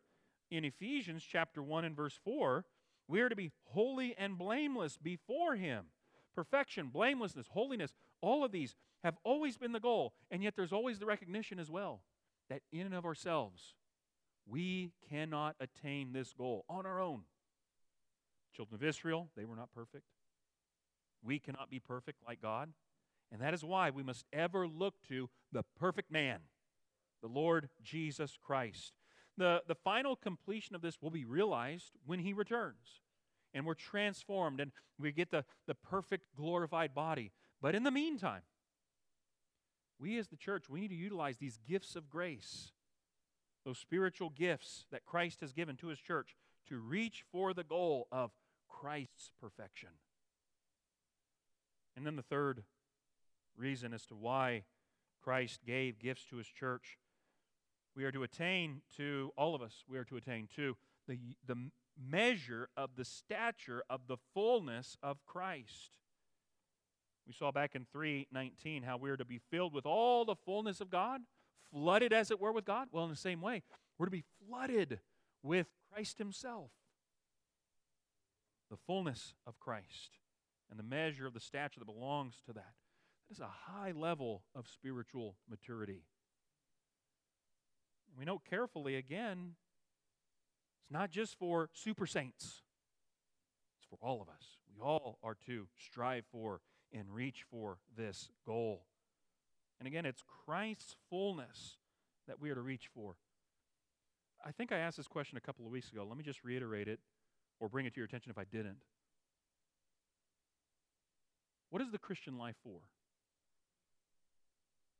in 0.52 0.64
Ephesians 0.64 1.24
chapter 1.28 1.64
1 1.64 1.84
and 1.84 1.96
verse 1.96 2.16
4, 2.22 2.64
we 3.08 3.20
are 3.22 3.28
to 3.28 3.34
be 3.34 3.50
holy 3.64 4.14
and 4.16 4.38
blameless 4.38 4.96
before 4.96 5.56
him. 5.56 5.86
Perfection, 6.32 6.90
blamelessness, 6.90 7.48
holiness, 7.50 7.92
all 8.20 8.44
of 8.44 8.52
these 8.52 8.74
have 9.04 9.16
always 9.24 9.56
been 9.56 9.72
the 9.72 9.80
goal. 9.80 10.12
And 10.30 10.42
yet 10.42 10.54
there's 10.56 10.72
always 10.72 10.98
the 10.98 11.06
recognition 11.06 11.58
as 11.58 11.70
well 11.70 12.02
that 12.48 12.62
in 12.72 12.86
and 12.86 12.94
of 12.94 13.04
ourselves, 13.04 13.74
we 14.46 14.92
cannot 15.08 15.56
attain 15.60 16.12
this 16.12 16.32
goal 16.32 16.64
on 16.68 16.86
our 16.86 17.00
own. 17.00 17.22
Children 18.54 18.76
of 18.76 18.84
Israel, 18.84 19.28
they 19.36 19.44
were 19.44 19.56
not 19.56 19.72
perfect. 19.74 20.04
We 21.22 21.38
cannot 21.38 21.70
be 21.70 21.78
perfect 21.78 22.18
like 22.26 22.40
God. 22.40 22.70
And 23.30 23.42
that 23.42 23.54
is 23.54 23.62
why 23.62 23.90
we 23.90 24.02
must 24.02 24.24
ever 24.32 24.66
look 24.66 24.94
to 25.08 25.28
the 25.52 25.64
perfect 25.78 26.10
man, 26.10 26.38
the 27.20 27.28
Lord 27.28 27.68
Jesus 27.82 28.38
Christ. 28.42 28.94
The, 29.36 29.62
the 29.68 29.74
final 29.74 30.16
completion 30.16 30.74
of 30.74 30.82
this 30.82 31.00
will 31.00 31.10
be 31.10 31.24
realized 31.24 31.92
when 32.06 32.20
he 32.20 32.32
returns. 32.32 33.02
And 33.54 33.66
we're 33.66 33.74
transformed 33.74 34.60
and 34.60 34.72
we 34.98 35.12
get 35.12 35.30
the, 35.30 35.44
the 35.66 35.74
perfect 35.74 36.24
glorified 36.36 36.94
body. 36.94 37.32
But 37.60 37.74
in 37.74 37.82
the 37.82 37.90
meantime, 37.90 38.42
we 39.98 40.18
as 40.18 40.28
the 40.28 40.36
church, 40.36 40.68
we 40.68 40.80
need 40.80 40.88
to 40.88 40.94
utilize 40.94 41.38
these 41.38 41.58
gifts 41.68 41.96
of 41.96 42.08
grace, 42.08 42.72
those 43.64 43.78
spiritual 43.78 44.30
gifts 44.30 44.86
that 44.92 45.04
Christ 45.04 45.40
has 45.40 45.52
given 45.52 45.76
to 45.76 45.88
his 45.88 45.98
church 45.98 46.36
to 46.68 46.78
reach 46.78 47.24
for 47.32 47.52
the 47.52 47.64
goal 47.64 48.06
of 48.12 48.30
Christ's 48.68 49.32
perfection. 49.40 49.90
And 51.96 52.06
then 52.06 52.16
the 52.16 52.22
third 52.22 52.62
reason 53.56 53.92
as 53.92 54.06
to 54.06 54.14
why 54.14 54.62
Christ 55.20 55.60
gave 55.66 55.98
gifts 55.98 56.24
to 56.26 56.36
his 56.36 56.46
church, 56.46 56.96
we 57.96 58.04
are 58.04 58.12
to 58.12 58.22
attain 58.22 58.82
to, 58.96 59.32
all 59.36 59.56
of 59.56 59.62
us, 59.62 59.84
we 59.88 59.98
are 59.98 60.04
to 60.04 60.16
attain 60.16 60.48
to 60.54 60.76
the, 61.08 61.18
the 61.44 61.70
measure 62.00 62.68
of 62.76 62.90
the 62.96 63.04
stature 63.04 63.82
of 63.90 64.02
the 64.06 64.18
fullness 64.32 64.96
of 65.02 65.26
Christ. 65.26 65.98
We 67.28 67.34
saw 67.34 67.52
back 67.52 67.74
in 67.74 67.86
319 67.92 68.82
how 68.82 68.96
we 68.96 69.10
are 69.10 69.16
to 69.18 69.24
be 69.24 69.38
filled 69.50 69.74
with 69.74 69.84
all 69.84 70.24
the 70.24 70.34
fullness 70.34 70.80
of 70.80 70.88
God, 70.88 71.20
flooded 71.70 72.10
as 72.10 72.30
it 72.30 72.40
were 72.40 72.52
with 72.52 72.64
God. 72.64 72.88
Well, 72.90 73.04
in 73.04 73.10
the 73.10 73.16
same 73.16 73.42
way, 73.42 73.62
we're 73.98 74.06
to 74.06 74.10
be 74.10 74.24
flooded 74.48 75.00
with 75.42 75.66
Christ 75.92 76.16
Himself. 76.16 76.70
The 78.70 78.78
fullness 78.86 79.34
of 79.46 79.60
Christ 79.60 80.18
and 80.70 80.78
the 80.78 80.82
measure 80.82 81.26
of 81.26 81.34
the 81.34 81.40
stature 81.40 81.80
that 81.80 81.86
belongs 81.86 82.36
to 82.46 82.54
that. 82.54 82.72
That 83.28 83.34
is 83.34 83.40
a 83.40 83.72
high 83.72 83.92
level 83.92 84.42
of 84.54 84.66
spiritual 84.66 85.36
maturity. 85.50 86.04
We 88.18 88.24
note 88.24 88.42
carefully 88.48 88.96
again, 88.96 89.54
it's 90.82 90.90
not 90.90 91.10
just 91.10 91.38
for 91.38 91.68
super 91.74 92.06
saints, 92.06 92.62
it's 93.78 93.86
for 93.88 93.98
all 94.00 94.22
of 94.22 94.28
us. 94.30 94.56
We 94.74 94.82
all 94.82 95.18
are 95.22 95.36
to 95.46 95.66
strive 95.76 96.24
for 96.32 96.60
and 96.92 97.04
reach 97.10 97.44
for 97.50 97.78
this 97.96 98.30
goal. 98.46 98.84
And 99.78 99.86
again, 99.86 100.06
it's 100.06 100.22
Christ's 100.44 100.96
fullness 101.10 101.76
that 102.26 102.40
we 102.40 102.50
are 102.50 102.54
to 102.54 102.60
reach 102.60 102.88
for. 102.94 103.16
I 104.44 104.52
think 104.52 104.72
I 104.72 104.78
asked 104.78 104.96
this 104.96 105.08
question 105.08 105.36
a 105.36 105.40
couple 105.40 105.64
of 105.64 105.72
weeks 105.72 105.90
ago. 105.90 106.04
Let 106.08 106.16
me 106.16 106.24
just 106.24 106.44
reiterate 106.44 106.88
it 106.88 107.00
or 107.60 107.68
bring 107.68 107.86
it 107.86 107.94
to 107.94 108.00
your 108.00 108.06
attention 108.06 108.30
if 108.30 108.38
I 108.38 108.44
didn't. 108.44 108.78
What 111.70 111.82
is 111.82 111.90
the 111.90 111.98
Christian 111.98 112.38
life 112.38 112.56
for? 112.62 112.80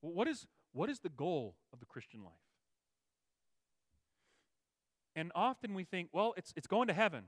what, 0.00 0.28
is, 0.28 0.46
what 0.72 0.88
is 0.88 1.00
the 1.00 1.08
goal 1.08 1.56
of 1.72 1.80
the 1.80 1.86
Christian 1.86 2.22
life? 2.22 2.32
And 5.16 5.32
often 5.34 5.74
we 5.74 5.84
think, 5.84 6.10
well, 6.12 6.34
it's, 6.36 6.52
it's 6.56 6.68
going 6.68 6.86
to 6.88 6.94
heaven. 6.94 7.24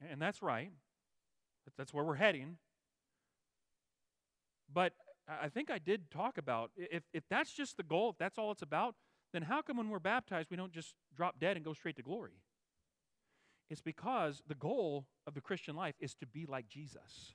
And 0.00 0.22
that's 0.22 0.42
right. 0.42 0.70
That's 1.76 1.92
where 1.92 2.04
we're 2.04 2.14
heading. 2.14 2.56
But 4.72 4.92
I 5.28 5.48
think 5.48 5.70
I 5.70 5.78
did 5.78 6.10
talk 6.10 6.38
about 6.38 6.70
if, 6.76 7.02
if 7.12 7.24
that's 7.28 7.52
just 7.52 7.76
the 7.76 7.82
goal, 7.82 8.10
if 8.10 8.18
that's 8.18 8.38
all 8.38 8.50
it's 8.50 8.62
about, 8.62 8.94
then 9.32 9.42
how 9.42 9.62
come 9.62 9.76
when 9.76 9.90
we're 9.90 9.98
baptized 9.98 10.50
we 10.50 10.56
don't 10.56 10.72
just 10.72 10.94
drop 11.16 11.38
dead 11.38 11.56
and 11.56 11.64
go 11.64 11.74
straight 11.74 11.96
to 11.96 12.02
glory? 12.02 12.40
It's 13.70 13.82
because 13.82 14.42
the 14.46 14.54
goal 14.54 15.06
of 15.26 15.34
the 15.34 15.42
Christian 15.42 15.76
life 15.76 15.94
is 16.00 16.14
to 16.16 16.26
be 16.26 16.46
like 16.46 16.68
Jesus. 16.68 17.34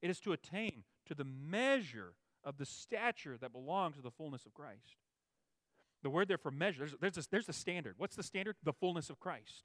It 0.00 0.10
is 0.10 0.20
to 0.20 0.32
attain 0.32 0.84
to 1.06 1.14
the 1.14 1.24
measure 1.24 2.14
of 2.42 2.56
the 2.56 2.66
stature 2.66 3.36
that 3.40 3.52
belongs 3.52 3.96
to 3.96 4.02
the 4.02 4.10
fullness 4.10 4.46
of 4.46 4.54
Christ. 4.54 4.96
The 6.02 6.10
word 6.10 6.28
there 6.28 6.38
for 6.38 6.50
measure, 6.50 6.80
there's, 6.80 6.94
there's, 7.00 7.26
a, 7.26 7.30
there's 7.30 7.48
a 7.48 7.52
standard. 7.54 7.94
What's 7.96 8.16
the 8.16 8.22
standard? 8.22 8.56
The 8.62 8.72
fullness 8.72 9.10
of 9.10 9.20
Christ. 9.20 9.64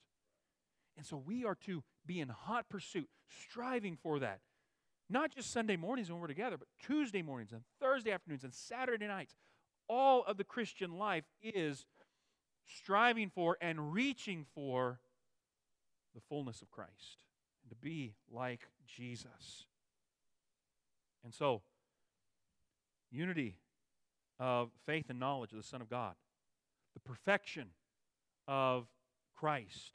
And 0.96 1.06
so 1.06 1.16
we 1.16 1.44
are 1.44 1.54
to 1.66 1.82
be 2.06 2.20
in 2.20 2.28
hot 2.28 2.68
pursuit, 2.68 3.08
striving 3.48 3.96
for 4.02 4.18
that. 4.18 4.40
Not 5.10 5.34
just 5.34 5.52
Sunday 5.52 5.76
mornings 5.76 6.10
when 6.10 6.20
we're 6.20 6.28
together, 6.28 6.56
but 6.56 6.68
Tuesday 6.80 7.20
mornings 7.20 7.50
and 7.50 7.62
Thursday 7.80 8.12
afternoons 8.12 8.44
and 8.44 8.54
Saturday 8.54 9.08
nights. 9.08 9.34
All 9.88 10.22
of 10.22 10.36
the 10.36 10.44
Christian 10.44 10.98
life 10.98 11.24
is 11.42 11.84
striving 12.64 13.28
for 13.28 13.58
and 13.60 13.92
reaching 13.92 14.46
for 14.54 15.00
the 16.14 16.20
fullness 16.28 16.62
of 16.62 16.70
Christ 16.70 17.18
and 17.62 17.70
to 17.70 17.76
be 17.76 18.14
like 18.30 18.68
Jesus. 18.86 19.66
And 21.24 21.34
so, 21.34 21.62
unity 23.10 23.56
of 24.38 24.70
faith 24.86 25.06
and 25.10 25.18
knowledge 25.18 25.50
of 25.50 25.58
the 25.58 25.64
Son 25.64 25.82
of 25.82 25.90
God, 25.90 26.14
the 26.94 27.00
perfection 27.00 27.70
of 28.46 28.86
Christ, 29.34 29.92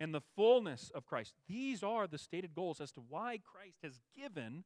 and 0.00 0.14
the 0.14 0.22
fullness 0.36 0.90
of 0.94 1.06
Christ. 1.06 1.34
These 1.48 1.82
are 1.82 2.06
the 2.06 2.18
stated 2.18 2.54
goals 2.54 2.80
as 2.80 2.92
to 2.92 3.00
why 3.08 3.38
Christ 3.44 3.78
has 3.82 4.00
given 4.16 4.64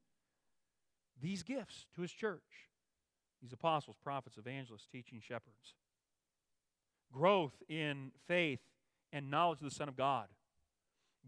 these 1.20 1.42
gifts 1.42 1.86
to 1.94 2.02
his 2.02 2.12
church 2.12 2.68
these 3.42 3.52
apostles, 3.52 3.96
prophets, 4.02 4.38
evangelists, 4.38 4.86
teaching 4.90 5.20
shepherds. 5.20 5.74
Growth 7.12 7.62
in 7.68 8.12
faith 8.28 8.60
and 9.12 9.30
knowledge 9.30 9.58
of 9.58 9.64
the 9.68 9.74
Son 9.74 9.88
of 9.88 9.96
God. 9.96 10.28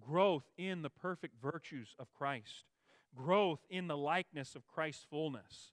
Growth 0.01 0.45
in 0.57 0.83
the 0.83 0.91
perfect 0.91 1.35
virtues 1.43 1.95
of 1.99 2.13
Christ. 2.15 2.65
Growth 3.17 3.61
in 3.69 3.89
the 3.89 3.97
likeness 3.97 4.55
of 4.55 4.67
Christ's 4.67 5.05
fullness. 5.11 5.73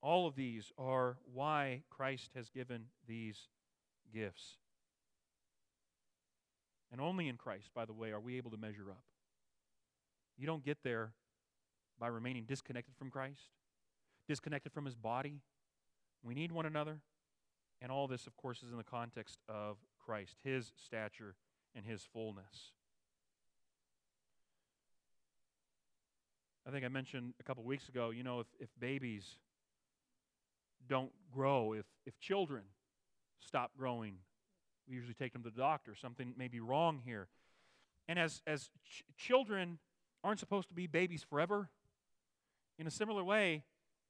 All 0.00 0.26
of 0.26 0.34
these 0.34 0.72
are 0.76 1.16
why 1.32 1.82
Christ 1.90 2.30
has 2.34 2.50
given 2.50 2.86
these 3.06 3.48
gifts. 4.12 4.56
And 6.90 7.00
only 7.00 7.28
in 7.28 7.36
Christ, 7.36 7.70
by 7.74 7.84
the 7.84 7.92
way, 7.92 8.12
are 8.12 8.20
we 8.20 8.36
able 8.36 8.50
to 8.50 8.56
measure 8.56 8.90
up. 8.90 9.02
You 10.36 10.46
don't 10.46 10.64
get 10.64 10.78
there 10.82 11.12
by 11.98 12.06
remaining 12.06 12.44
disconnected 12.44 12.94
from 12.96 13.10
Christ, 13.10 13.50
disconnected 14.26 14.72
from 14.72 14.84
his 14.84 14.94
body. 14.94 15.40
We 16.22 16.34
need 16.34 16.52
one 16.52 16.66
another. 16.66 17.00
And 17.80 17.92
all 17.92 18.08
this, 18.08 18.26
of 18.26 18.36
course, 18.36 18.62
is 18.62 18.72
in 18.72 18.78
the 18.78 18.84
context 18.84 19.38
of 19.48 19.76
Christ, 19.98 20.36
his 20.42 20.72
stature 20.76 21.34
and 21.74 21.84
his 21.84 22.02
fullness. 22.12 22.72
I 26.66 26.70
think 26.70 26.84
I 26.84 26.88
mentioned 26.88 27.34
a 27.40 27.42
couple 27.42 27.62
weeks 27.64 27.88
ago, 27.88 28.10
you 28.10 28.22
know, 28.22 28.40
if, 28.40 28.46
if 28.60 28.68
babies 28.78 29.36
don't 30.88 31.12
grow, 31.32 31.72
if, 31.72 31.86
if 32.04 32.18
children 32.18 32.62
stop 33.40 33.70
growing 33.78 34.16
we 34.88 34.96
usually 34.96 35.14
take 35.14 35.32
them 35.32 35.42
to 35.42 35.50
the 35.50 35.60
doctor. 35.60 35.94
Something 35.94 36.34
may 36.36 36.48
be 36.48 36.60
wrong 36.60 37.00
here. 37.04 37.28
And 38.08 38.18
as, 38.18 38.42
as 38.46 38.70
ch- 38.84 39.02
children 39.16 39.78
aren't 40.24 40.40
supposed 40.40 40.68
to 40.68 40.74
be 40.74 40.86
babies 40.86 41.24
forever, 41.28 41.70
in 42.78 42.86
a 42.86 42.90
similar 42.90 43.22
way, 43.22 43.64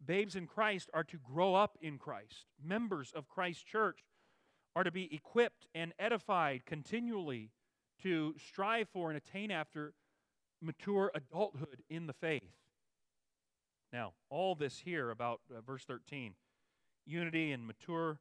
babes 0.04 0.36
in 0.36 0.46
Christ 0.46 0.90
are 0.94 1.04
to 1.04 1.18
grow 1.18 1.54
up 1.54 1.76
in 1.80 1.98
Christ. 1.98 2.46
Members 2.62 3.12
of 3.14 3.28
Christ's 3.28 3.62
church 3.62 4.04
are 4.76 4.84
to 4.84 4.90
be 4.92 5.12
equipped 5.12 5.66
and 5.74 5.92
edified 5.98 6.64
continually 6.64 7.50
to 8.02 8.34
strive 8.38 8.88
for 8.90 9.10
and 9.10 9.16
attain 9.16 9.50
after 9.50 9.94
mature 10.60 11.10
adulthood 11.14 11.82
in 11.88 12.06
the 12.06 12.12
faith. 12.12 12.52
Now, 13.92 14.12
all 14.28 14.54
this 14.54 14.78
here 14.78 15.10
about 15.10 15.40
uh, 15.50 15.60
verse 15.60 15.84
13 15.84 16.34
unity 17.06 17.52
and 17.52 17.66
mature, 17.66 18.20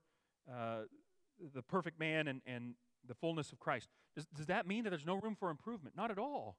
uh, 0.50 0.84
the 1.54 1.62
perfect 1.62 2.00
man 2.00 2.28
and, 2.28 2.42
and 2.46 2.74
the 3.08 3.16
fullness 3.16 3.52
of 3.52 3.60
Christ. 3.60 3.88
Does, 4.16 4.26
does 4.36 4.48
that 4.48 4.68
mean 4.68 4.84
that 4.84 4.90
there's 4.90 5.06
no 5.06 5.20
room 5.20 5.36
for 5.36 5.50
improvement? 5.50 5.96
Not 5.96 6.12
at 6.12 6.18
all. 6.18 6.58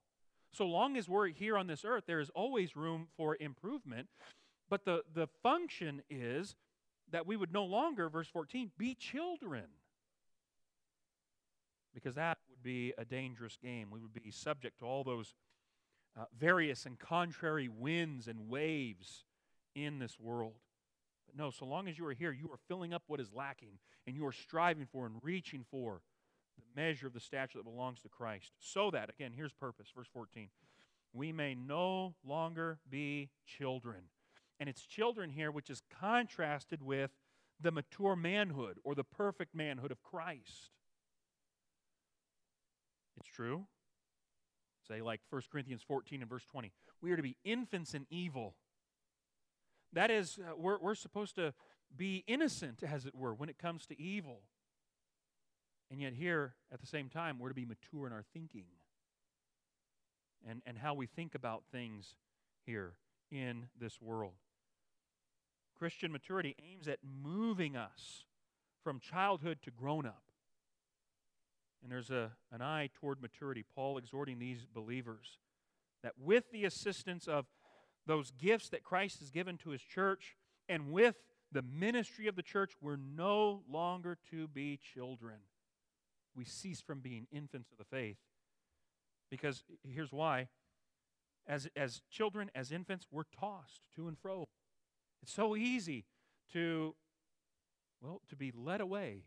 So 0.52 0.66
long 0.66 0.97
as 0.97 1.08
we're 1.08 1.28
here 1.28 1.56
on 1.56 1.66
this 1.66 1.85
earth, 1.85 2.04
there 2.06 2.20
is 2.20 2.30
always 2.30 2.76
room 2.76 3.08
for 3.16 3.37
improvement. 3.38 4.08
But 4.70 4.85
the, 4.85 5.02
the 5.14 5.28
function 5.42 6.02
is 6.08 6.56
that 7.11 7.26
we 7.26 7.37
would 7.37 7.52
no 7.52 7.64
longer, 7.64 8.08
verse 8.08 8.28
14, 8.28 8.70
be 8.78 8.94
children. 8.94 9.64
Because 11.94 12.14
that 12.14 12.38
would 12.50 12.62
be 12.62 12.92
a 12.99 13.04
dangerous 13.04 13.58
game. 13.61 13.88
We 13.90 14.00
would 14.00 14.12
be 14.12 14.30
subject 14.30 14.78
to 14.80 14.85
all 14.85 15.04
those 15.04 15.35
uh, 16.18 16.25
various 16.38 16.87
and 16.87 16.99
contrary 16.99 17.68
winds 17.68 18.28
and 18.28 18.49
waves 18.49 19.25
in 19.75 19.99
this 19.99 20.18
world. 20.18 20.54
But 21.28 21.37
no, 21.37 21.50
so 21.50 21.66
long 21.66 21.88
as 21.88 21.99
you 21.99 22.06
are 22.06 22.14
here, 22.14 22.32
you 22.32 22.50
are 22.50 22.58
filling 22.68 22.94
up 22.94 23.02
what 23.06 23.20
is 23.20 23.32
lacking, 23.35 23.78
and 24.06 24.16
you 24.16 24.26
are 24.26 24.32
striving 24.32 24.87
for 24.90 25.04
and 25.04 25.16
reaching 25.23 25.64
for 25.70 26.00
the 26.56 26.80
measure 26.80 27.06
of 27.06 27.12
the 27.12 27.20
stature 27.20 27.58
that 27.58 27.64
belongs 27.64 28.00
to 28.00 28.08
Christ. 28.08 28.52
So 28.58 28.90
that, 28.90 29.11
again, 29.11 29.32
here's 29.37 29.52
purpose, 29.52 29.88
verse 29.94 30.08
14, 30.12 30.49
we 31.12 31.32
may 31.32 31.54
no 31.54 32.14
longer 32.25 32.78
be 32.88 33.28
children. 33.47 34.04
And 34.58 34.68
it's 34.68 34.87
children 34.87 35.30
here 35.30 35.50
which 35.50 35.70
is 35.70 35.82
contrasted 36.00 36.82
with 36.82 37.11
the 37.61 37.70
mature 37.70 38.16
manhood 38.16 38.78
or 38.82 38.94
the 38.94 39.04
perfect 39.04 39.54
manhood 39.54 39.90
of 39.90 40.02
Christ. 40.02 40.70
It's 43.16 43.28
true. 43.28 43.66
Say, 44.87 45.02
like 45.02 45.20
1 45.28 45.42
Corinthians 45.52 45.82
14 45.87 46.23
and 46.23 46.30
verse 46.30 46.44
20. 46.44 46.73
We 47.02 47.12
are 47.12 47.16
to 47.16 47.23
be 47.23 47.37
infants 47.44 47.94
in 47.94 48.06
evil. 48.11 48.54
That 49.92 50.11
is, 50.11 50.38
uh, 50.38 50.54
we're, 50.57 50.78
we're 50.78 50.95
supposed 50.95 51.35
to 51.37 51.54
be 51.97 52.25
innocent, 52.26 52.83
as 52.83 53.07
it 53.07 53.14
were, 53.14 53.35
when 53.35 53.49
it 53.49 53.59
comes 53.59 53.87
to 53.87 54.00
evil. 54.00 54.40
And 55.90 56.00
yet, 56.00 56.12
here, 56.12 56.54
at 56.71 56.80
the 56.80 56.87
same 56.87 57.09
time, 57.09 57.38
we're 57.38 57.49
to 57.49 57.54
be 57.54 57.64
mature 57.64 58.07
in 58.07 58.12
our 58.12 58.25
thinking 58.35 58.66
and, 60.47 60.62
and 60.66 60.78
how 60.78 60.95
we 60.95 61.07
think 61.07 61.35
about 61.35 61.62
things 61.73 62.14
here 62.66 62.92
in 63.30 63.66
this 63.78 64.00
world. 64.00 64.35
Christian 65.78 66.12
maturity 66.12 66.57
aims 66.62 66.88
at 66.88 66.99
moving 67.02 67.76
us 67.76 68.25
from 68.83 69.00
childhood 69.00 69.59
to 69.62 69.71
grown 69.71 70.07
up. 70.07 70.23
And 71.83 71.92
there's 71.92 72.11
a, 72.11 72.33
an 72.52 72.61
eye 72.61 72.90
toward 72.95 73.23
maturity. 73.23 73.64
Paul 73.75 73.99
exhorting 73.99 74.38
these 74.38 74.66
believers 74.73 75.38
that 76.02 76.14
with 76.18 76.50
the 76.52 76.64
assistance 76.64 77.26
of 77.26 77.47
those 78.09 78.33
gifts 78.33 78.71
that 78.71 78.83
Christ 78.83 79.21
has 79.21 79.31
given 79.31 79.59
to 79.59 79.71
his 79.71 79.83
church 79.83 80.37
and 80.69 80.91
with 80.91 81.15
the 81.53 81.62
ministry 81.62 82.27
of 82.27 82.37
the 82.37 82.43
church, 82.43 82.73
we're 82.81 82.97
no 82.97 83.62
longer 83.71 84.17
to 84.31 84.49
be 84.49 84.79
children. 84.95 85.37
We 86.35 86.45
cease 86.45 86.81
from 86.81 87.00
being 87.00 87.27
infants 87.31 87.71
of 87.71 87.79
the 87.79 87.85
faith. 87.85 88.17
Because 89.31 89.62
here's 89.87 90.12
why. 90.12 90.49
As, 91.47 91.69
as 91.77 92.03
children, 92.11 92.50
as 92.55 92.73
infants, 92.73 93.07
we're 93.11 93.25
tossed 93.38 93.83
to 93.97 94.09
and 94.09 94.19
fro. 94.19 94.49
It's 95.23 95.33
so 95.33 95.55
easy 95.55 96.05
to, 96.53 96.95
well, 98.02 98.23
to 98.30 98.37
be 98.37 98.52
led 98.54 98.80
away 98.80 99.25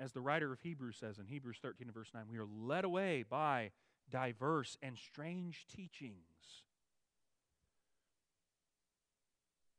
as 0.00 0.12
the 0.12 0.20
writer 0.20 0.52
of 0.52 0.60
Hebrews 0.60 0.96
says 0.98 1.18
in 1.18 1.26
Hebrews 1.26 1.58
13 1.62 1.86
and 1.88 1.94
verse 1.94 2.10
9, 2.12 2.24
we 2.30 2.38
are 2.38 2.46
led 2.46 2.84
away 2.84 3.24
by 3.28 3.70
diverse 4.10 4.76
and 4.82 4.96
strange 4.96 5.66
teachings. 5.74 6.64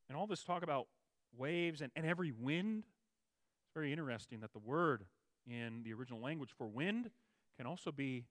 And 0.10 0.17
all 0.17 0.28
this 0.28 0.43
talk 0.43 0.63
about 0.63 0.88
waves 1.38 1.82
and, 1.82 1.91
and 1.95 2.06
every 2.06 2.32
wind, 2.32 2.84
it's 2.84 3.74
very 3.74 3.91
interesting 3.91 4.39
that 4.41 4.52
the 4.52 4.60
word 4.60 5.06
in 5.48 5.84
the 5.84 5.93
original 5.93 6.19
language 6.19 6.50
for 6.58 6.67
wind 6.67 7.12
can 7.58 7.67
also 7.67 7.91
be 7.91 8.26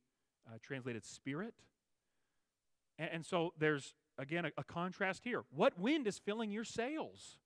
uh, 0.47 0.59
translated 0.63 1.05
spirit. 1.05 1.55
And, 2.99 3.11
and, 3.13 3.27
so 3.27 3.53
there's, 3.59 3.95
again, 4.19 4.47
a, 4.47 4.51
a 4.59 4.65
contrast 4.65 5.23
here. 5.25 5.45
What 5.55 5.79
wind 5.79 6.07
is 6.07 6.19
filling 6.19 6.51
your 6.51 6.65
sails 6.65 7.39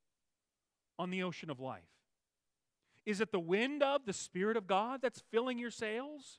on 0.98 1.10
the 1.10 1.22
ocean 1.22 1.50
of 1.50 1.60
life? 1.60 1.82
Is 3.04 3.20
it 3.20 3.32
the 3.32 3.40
wind 3.40 3.82
of 3.82 4.06
the 4.06 4.12
Spirit 4.12 4.56
of 4.56 4.66
God 4.66 5.00
that's 5.02 5.22
filling 5.30 5.58
your 5.58 5.70
sails? 5.70 6.38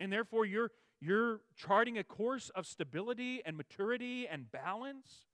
And 0.00 0.12
therefore 0.12 0.44
you're, 0.44 0.72
you're 1.00 1.40
charting 1.56 1.96
a 1.96 2.04
course 2.04 2.50
of 2.50 2.66
stability 2.66 3.40
and 3.46 3.56
maturity 3.56 4.26
and 4.26 4.50
balance? 4.50 5.27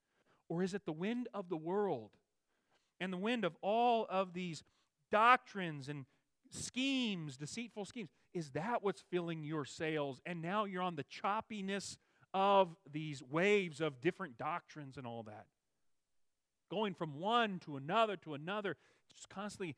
Or 0.48 0.62
is 0.62 0.74
it 0.74 0.84
the 0.84 0.92
wind 0.92 1.28
of 1.32 1.48
the 1.48 1.56
world 1.56 2.10
and 3.00 3.12
the 3.12 3.18
wind 3.18 3.44
of 3.44 3.56
all 3.62 4.06
of 4.08 4.34
these 4.34 4.62
doctrines 5.10 5.88
and 5.88 6.04
schemes, 6.50 7.36
deceitful 7.36 7.86
schemes? 7.86 8.10
Is 8.32 8.50
that 8.50 8.82
what's 8.82 9.02
filling 9.10 9.42
your 9.42 9.64
sails? 9.64 10.20
And 10.26 10.42
now 10.42 10.64
you're 10.64 10.82
on 10.82 10.96
the 10.96 11.04
choppiness 11.04 11.96
of 12.32 12.76
these 12.92 13.22
waves 13.22 13.80
of 13.80 14.00
different 14.00 14.36
doctrines 14.36 14.96
and 14.96 15.06
all 15.06 15.22
that. 15.24 15.46
Going 16.70 16.94
from 16.94 17.20
one 17.20 17.60
to 17.60 17.76
another 17.76 18.16
to 18.18 18.34
another, 18.34 18.76
just 19.10 19.28
constantly 19.28 19.76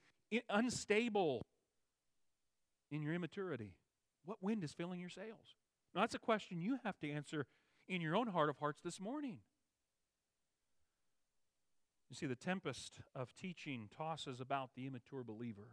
unstable 0.48 1.46
in 2.90 3.02
your 3.02 3.14
immaturity? 3.14 3.74
What 4.24 4.42
wind 4.42 4.64
is 4.64 4.72
filling 4.72 5.00
your 5.00 5.11
sails? 5.11 5.55
Now, 5.94 6.00
that's 6.02 6.14
a 6.14 6.20
question 6.20 6.61
you 6.61 6.79
have 6.85 6.98
to 7.00 7.11
answer 7.11 7.46
in 7.88 8.00
your 8.00 8.16
own 8.16 8.26
heart 8.29 8.48
of 8.48 8.59
hearts 8.59 8.81
this 8.83 9.00
morning. 9.00 9.38
You 12.09 12.14
see, 12.14 12.27
the 12.27 12.37
tempest 12.37 13.01
of 13.14 13.35
teaching 13.35 13.88
tosses 13.97 14.40
about 14.40 14.71
the 14.77 14.87
immature 14.87 15.25
believer. 15.25 15.71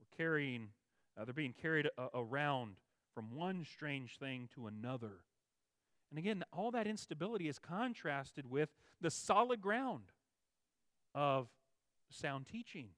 We're 0.00 0.16
carrying, 0.16 0.70
uh, 1.16 1.24
they're 1.24 1.34
being 1.34 1.52
carried 1.52 1.88
a- 1.98 2.08
around 2.14 2.76
from 3.14 3.34
one 3.34 3.64
strange 3.64 4.18
thing 4.18 4.48
to 4.54 4.66
another. 4.66 5.24
And 6.10 6.18
again, 6.18 6.44
all 6.52 6.70
that 6.70 6.86
instability 6.86 7.48
is 7.48 7.58
contrasted 7.58 8.50
with 8.50 8.70
the 9.00 9.10
solid 9.10 9.60
ground 9.60 10.12
of 11.14 11.48
sound 12.10 12.46
teaching 12.46 12.90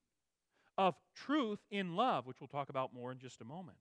of 0.77 0.95
truth 1.13 1.59
in 1.69 1.95
love, 1.95 2.25
which 2.25 2.41
we'll 2.41 2.47
talk 2.47 2.69
about 2.69 2.93
more 2.93 3.11
in 3.11 3.19
just 3.19 3.41
a 3.41 3.45
moment. 3.45 3.77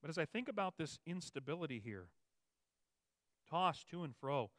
But 0.00 0.08
as 0.08 0.16
I 0.16 0.24
think 0.24 0.48
about 0.48 0.78
this 0.78 0.98
instability 1.06 1.78
here, 1.78 2.08
tossed 3.48 3.88
to 3.88 4.02
and 4.02 4.16
fro, 4.16 4.50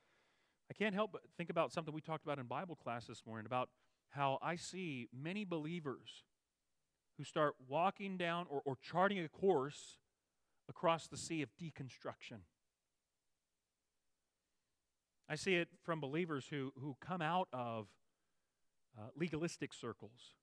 I 0.72 0.74
can't 0.74 0.96
help 0.96 1.12
but 1.12 1.24
think 1.38 1.50
about 1.50 1.74
something 1.74 1.94
we 1.94 2.00
talked 2.00 2.24
about 2.24 2.40
in 2.40 2.46
Bible 2.46 2.78
class 2.78 3.06
this 3.06 3.24
morning 3.28 3.46
about 3.46 3.68
how 4.12 4.40
I 4.42 4.56
see 4.56 5.10
many 5.14 5.44
believers 5.44 6.24
who 7.18 7.26
start 7.26 7.56
walking 7.68 8.16
down 8.16 8.46
or, 8.50 8.62
or 8.64 8.78
charting 8.82 9.20
a 9.20 9.28
course 9.28 9.98
across 10.70 11.08
the 11.08 11.18
sea 11.18 11.42
of 11.42 11.50
deconstruction. 11.62 12.44
I 15.28 15.36
see 15.36 15.56
it 15.56 15.68
from 15.84 16.00
believers 16.00 16.48
who, 16.50 16.72
who 16.80 16.96
come 17.06 17.22
out 17.22 17.50
of 17.52 17.88
uh, 18.98 19.08
legalistic 19.14 19.74
circles. 19.74 20.36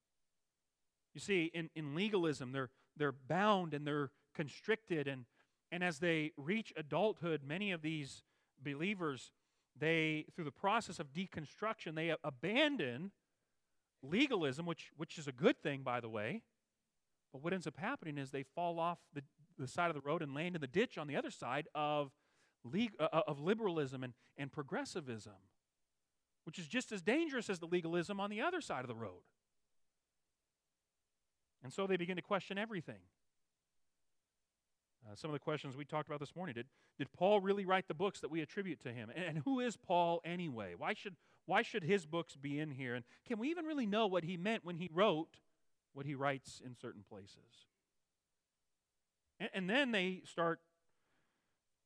You 1.15 1.21
see, 1.21 1.49
in, 1.55 1.71
in 1.75 1.95
legalism, 1.95 2.51
they're, 2.51 2.69
they're 2.95 3.15
bound 3.27 3.73
and 3.73 3.85
they're 3.85 4.11
constricted. 4.35 5.07
And, 5.07 5.25
and 5.71 5.83
as 5.83 5.97
they 5.97 6.33
reach 6.37 6.71
adulthood, 6.77 7.41
many 7.43 7.71
of 7.71 7.81
these 7.81 8.21
believers, 8.63 9.31
they, 9.77 10.25
through 10.35 10.45
the 10.45 10.51
process 10.51 10.99
of 10.99 11.13
deconstruction, 11.13 11.95
they 11.95 12.13
abandon 12.23 13.11
legalism, 14.01 14.65
which, 14.65 14.91
which 14.97 15.17
is 15.17 15.27
a 15.27 15.31
good 15.31 15.61
thing, 15.61 15.81
by 15.81 15.99
the 15.99 16.09
way. 16.09 16.43
But 17.31 17.43
what 17.43 17.53
ends 17.53 17.67
up 17.67 17.77
happening 17.77 18.17
is 18.17 18.31
they 18.31 18.43
fall 18.43 18.79
off 18.79 18.99
the, 19.13 19.23
the 19.57 19.67
side 19.67 19.89
of 19.89 19.95
the 19.95 20.01
road 20.01 20.21
and 20.21 20.33
land 20.33 20.55
in 20.55 20.61
the 20.61 20.67
ditch 20.67 20.97
on 20.97 21.07
the 21.07 21.15
other 21.15 21.31
side 21.31 21.67
of, 21.75 22.11
leg, 22.63 22.91
uh, 22.99 23.21
of 23.27 23.39
liberalism 23.39 24.03
and, 24.03 24.13
and 24.37 24.51
progressivism 24.51 25.33
which 26.49 26.57
is 26.57 26.67
just 26.67 26.91
as 26.91 27.03
dangerous 27.03 27.47
as 27.47 27.59
the 27.59 27.67
legalism 27.67 28.19
on 28.19 28.31
the 28.31 28.41
other 28.41 28.59
side 28.59 28.81
of 28.81 28.87
the 28.87 28.95
road. 28.95 29.21
And 31.63 31.71
so 31.71 31.85
they 31.85 31.95
begin 31.95 32.15
to 32.15 32.23
question 32.23 32.57
everything. 32.57 33.01
Uh, 35.05 35.15
some 35.15 35.29
of 35.29 35.33
the 35.33 35.39
questions 35.39 35.75
we 35.75 35.85
talked 35.85 36.07
about 36.07 36.19
this 36.19 36.35
morning 36.35 36.53
did, 36.53 36.67
did 36.97 37.11
Paul 37.13 37.39
really 37.39 37.65
write 37.65 37.87
the 37.87 37.93
books 37.93 38.19
that 38.19 38.29
we 38.29 38.41
attribute 38.41 38.81
to 38.81 38.91
him? 38.91 39.09
And, 39.15 39.25
and 39.25 39.37
who 39.39 39.59
is 39.59 39.77
Paul 39.77 40.21
anyway? 40.25 40.73
Why 40.77 40.93
should, 40.93 41.15
why 41.45 41.61
should 41.61 41.83
his 41.83 42.05
books 42.05 42.35
be 42.35 42.59
in 42.59 42.71
here? 42.71 42.95
And 42.95 43.05
can 43.27 43.39
we 43.39 43.49
even 43.49 43.65
really 43.65 43.85
know 43.85 44.07
what 44.07 44.23
he 44.23 44.37
meant 44.37 44.65
when 44.65 44.75
he 44.75 44.89
wrote 44.93 45.37
what 45.93 46.05
he 46.05 46.15
writes 46.15 46.61
in 46.63 46.75
certain 46.75 47.03
places? 47.09 47.67
And, 49.39 49.49
and 49.53 49.69
then 49.69 49.91
they 49.91 50.21
start 50.25 50.59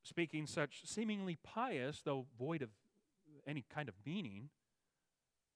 speaking 0.02 0.46
such 0.46 0.82
seemingly 0.84 1.38
pious, 1.42 2.02
though 2.04 2.26
void 2.38 2.62
of 2.62 2.70
any 3.46 3.64
kind 3.74 3.88
of 3.88 3.94
meaning. 4.04 4.50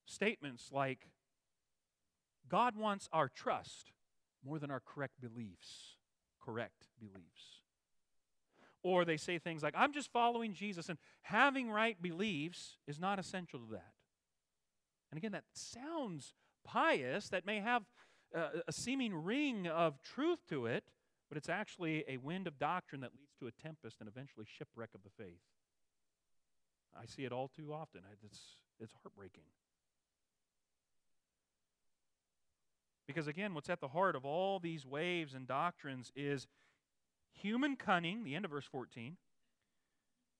Statements 0.07 0.71
like, 0.73 1.09
God 2.49 2.77
wants 2.77 3.11
our 3.12 3.29
trust 3.29 3.92
more 4.42 4.59
than 4.59 4.71
our 4.71 4.81
correct 4.81 5.21
beliefs. 5.21 5.98
Correct 6.49 6.87
beliefs. 6.99 7.61
Or 8.83 9.05
they 9.05 9.19
say 9.19 9.39
things 9.39 9.63
like, 9.63 9.75
I'm 9.77 9.93
just 9.93 10.11
following 10.11 10.55
Jesus, 10.55 10.89
and 10.89 10.99
having 11.21 11.71
right 11.71 12.01
beliefs 12.01 12.79
is 12.87 12.99
not 12.99 13.19
essential 13.19 13.61
to 13.61 13.67
that. 13.73 13.93
And 15.11 15.19
again, 15.19 15.33
that 15.33 15.45
sounds 15.53 16.33
pious, 16.65 17.29
that 17.29 17.45
may 17.45 17.61
have 17.61 17.83
uh, 18.35 18.61
a 18.67 18.73
seeming 18.73 19.15
ring 19.15 19.67
of 19.67 20.01
truth 20.03 20.39
to 20.49 20.65
it, 20.65 20.85
but 21.29 21.37
it's 21.37 21.51
actually 21.51 22.05
a 22.09 22.17
wind 22.17 22.47
of 22.47 22.59
doctrine 22.59 23.03
that 23.03 23.11
leads 23.19 23.35
to 23.41 23.47
a 23.47 23.63
tempest 23.63 23.97
and 24.01 24.09
eventually 24.09 24.47
shipwreck 24.49 24.91
of 24.95 25.03
the 25.03 25.23
faith. 25.23 25.43
I 26.99 27.05
see 27.05 27.25
it 27.25 27.33
all 27.33 27.51
too 27.55 27.75
often. 27.75 28.01
It's, 28.25 28.41
it's 28.81 28.95
heartbreaking. 29.03 29.45
Because 33.09 33.27
again, 33.27 33.55
what's 33.55 33.71
at 33.71 33.81
the 33.81 33.88
heart 33.88 34.14
of 34.14 34.27
all 34.27 34.61
these 34.61 34.87
waves 34.87 35.33
and 35.33 35.49
doctrines 35.49 36.12
is 36.14 36.47
human 37.33 37.75
cunning, 37.75 38.23
the 38.23 38.35
end 38.35 38.44
of 38.44 38.51
verse 38.51 38.66
14, 38.71 39.16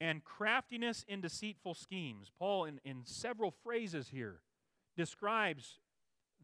and 0.03 0.23
craftiness 0.23 1.03
in 1.09 1.23
deceitful 1.23 1.75
schemes. 1.75 2.31
Paul, 2.39 2.67
in, 2.67 2.79
in 2.85 3.01
several 3.05 3.51
phrases 3.51 4.11
here, 4.11 4.43
describes 4.99 5.81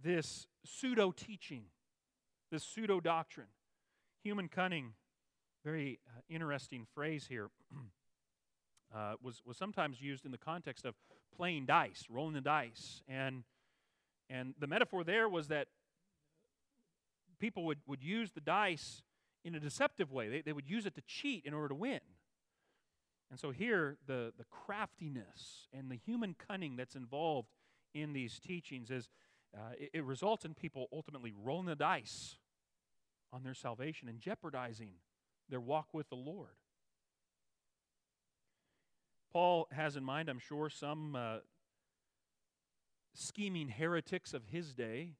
this 0.02 0.46
pseudo 0.64 1.12
teaching, 1.12 1.64
this 2.50 2.64
pseudo 2.64 3.00
doctrine. 3.00 3.48
Human 4.22 4.48
cunning, 4.48 4.94
very 5.62 6.00
uh, 6.08 6.20
interesting 6.30 6.87
phrase 6.94 7.26
here, 7.28 7.50
uh, 8.94 9.14
was, 9.22 9.42
was 9.44 9.58
sometimes 9.58 10.00
used 10.00 10.24
in 10.24 10.30
the 10.30 10.38
context 10.38 10.87
of 10.87 10.94
playing 11.37 11.66
dice, 11.66 12.04
rolling 12.08 12.32
the 12.32 12.40
dice. 12.40 13.02
And, 13.06 13.44
and 14.30 14.54
the 14.58 14.66
metaphor 14.66 15.04
there 15.04 15.28
was 15.28 15.48
that 15.48 15.68
people 17.44 17.66
would, 17.66 17.80
would 17.87 18.02
use 18.02 18.30
the 18.30 18.40
dice 18.40 19.02
in 19.44 19.54
a 19.54 19.61
deceptive 19.61 20.11
way. 20.11 20.30
They, 20.30 20.40
they 20.40 20.54
would 20.54 20.66
use 20.66 20.87
it 20.87 20.94
to 20.94 21.02
cheat 21.02 21.44
in 21.44 21.52
order 21.52 21.68
to 21.68 21.74
win. 21.74 22.00
And 23.30 23.38
so 23.38 23.50
here, 23.50 23.98
the, 24.07 24.33
the 24.38 24.46
craftiness 24.50 25.68
and 25.70 25.90
the 25.90 25.96
human 25.96 26.35
cunning 26.48 26.76
that's 26.76 26.94
involved 26.94 27.48
in 27.92 28.14
these 28.14 28.40
teachings 28.40 28.90
is 28.90 29.11
uh, 29.54 29.74
it, 29.78 29.90
it 29.92 30.04
results 30.04 30.46
in 30.46 30.54
people 30.54 30.88
ultimately 30.90 31.35
rolling 31.44 31.66
the 31.66 31.76
dice 31.76 32.38
on 33.30 33.42
their 33.42 33.52
salvation 33.52 34.09
and 34.09 34.20
jeopardizing 34.20 34.92
their 35.50 35.61
walk 35.61 35.88
with 35.92 36.09
the 36.09 36.16
Lord. 36.16 36.57
Paul 39.35 39.68
has 39.70 39.96
in 39.96 40.04
mind, 40.04 40.30
I'm 40.30 40.38
sure, 40.38 40.70
some 40.70 41.14
uh, 41.14 41.38
scheming 43.12 43.68
heretics 43.68 44.33
of 44.33 44.46
his 44.46 44.72
day. 44.72 45.16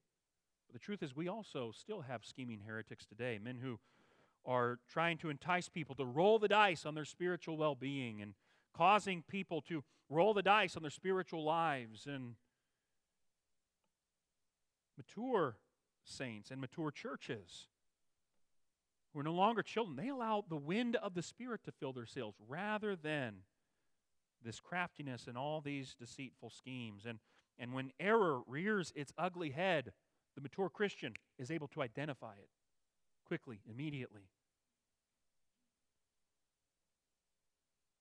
The 0.75 0.81
truth 0.81 1.05
is, 1.05 1.15
we 1.15 1.29
also 1.29 1.71
still 1.71 2.01
have 2.01 2.25
scheming 2.25 2.63
heretics 2.67 3.07
today, 3.07 3.39
men 3.41 3.59
who 3.63 3.79
are 4.45 4.81
trying 4.91 5.19
to 5.19 5.31
entice 5.31 5.69
people 5.69 5.95
to 5.95 6.05
roll 6.05 6.41
the 6.41 6.49
dice 6.49 6.85
on 6.85 6.97
their 6.97 7.05
spiritual 7.05 7.57
well 7.57 7.77
being 7.77 8.21
and 8.21 8.35
causing 8.77 9.23
people 9.23 9.63
to 9.63 9.85
roll 10.11 10.35
the 10.35 10.43
dice 10.43 10.75
on 10.75 10.83
their 10.83 10.91
spiritual 10.91 11.45
lives. 11.45 12.07
And 12.07 12.35
mature 14.97 15.59
saints 16.03 16.51
and 16.51 16.61
mature 16.61 16.91
churches 16.91 17.69
who 19.13 19.21
are 19.21 19.25
no 19.25 19.33
longer 19.33 19.63
children, 19.63 19.95
they 19.95 20.09
allow 20.09 20.45
the 20.49 20.57
wind 20.57 20.97
of 20.97 21.15
the 21.15 21.23
Spirit 21.23 21.63
to 21.65 21.73
fill 21.73 21.93
their 21.93 22.05
sails 22.05 22.35
rather 22.49 22.97
than 22.97 23.37
this 24.45 24.59
craftiness 24.59 25.29
and 25.29 25.39
all 25.39 25.61
these 25.61 25.95
deceitful 25.95 26.51
schemes. 26.51 27.05
And, 27.07 27.21
and 27.61 27.73
when 27.73 27.93
error 28.01 28.41
rears 28.49 28.93
its 28.97 29.13
ugly 29.17 29.51
head, 29.51 29.93
the 30.35 30.40
mature 30.40 30.68
Christian 30.68 31.14
is 31.38 31.51
able 31.51 31.68
to 31.68 31.83
identify 31.83 32.33
it 32.33 32.49
quickly, 33.27 33.61
immediately. 33.70 34.29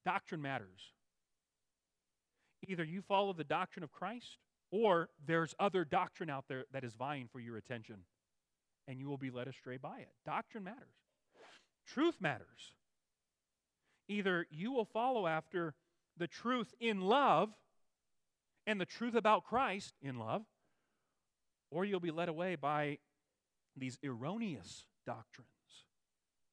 Doctrine 0.06 0.42
matters. 0.42 0.92
Either 2.68 2.84
you 2.84 3.02
follow 3.02 3.34
the 3.34 3.44
doctrine 3.44 3.84
of 3.84 3.92
Christ 3.92 4.38
or 4.72 5.10
there's 5.26 5.54
other 5.60 5.86
doctrine 5.86 6.30
out 6.30 6.46
there 6.48 6.66
that 6.72 6.84
is 6.84 6.96
vying 6.96 7.28
for 7.32 7.40
your 7.40 7.58
attention, 7.58 7.98
and 8.88 9.00
you 9.00 9.08
will 9.08 9.18
be 9.18 9.30
led 9.30 9.48
astray 9.48 9.78
by 9.78 10.00
it. 10.00 10.12
Doctrine 10.26 10.64
matters, 10.64 10.96
truth 11.88 12.16
matters. 12.20 12.74
Either 14.10 14.46
you 14.50 14.72
will 14.72 14.86
follow 14.86 15.28
after 15.28 15.76
the 16.18 16.28
truth 16.28 16.74
in 16.80 17.02
love 17.02 17.50
and 18.68 18.80
the 18.80 18.86
truth 18.86 19.16
about 19.16 19.44
Christ 19.44 19.94
in 20.02 20.18
love, 20.18 20.44
or 21.74 21.84
you'll 21.84 22.00
be 22.00 22.12
led 22.12 22.30
away 22.30 22.56
by 22.56 23.00
these 23.76 23.98
erroneous 24.06 24.86
doctrines 25.06 25.50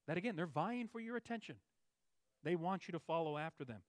that, 0.08 0.16
again, 0.16 0.34
they're 0.34 0.46
vying 0.46 0.88
for 0.88 0.98
your 0.98 1.16
attention. 1.16 1.56
They 2.42 2.56
want 2.56 2.88
you 2.88 2.92
to 2.92 2.98
follow 2.98 3.36
after 3.36 3.64
them. 3.64 3.82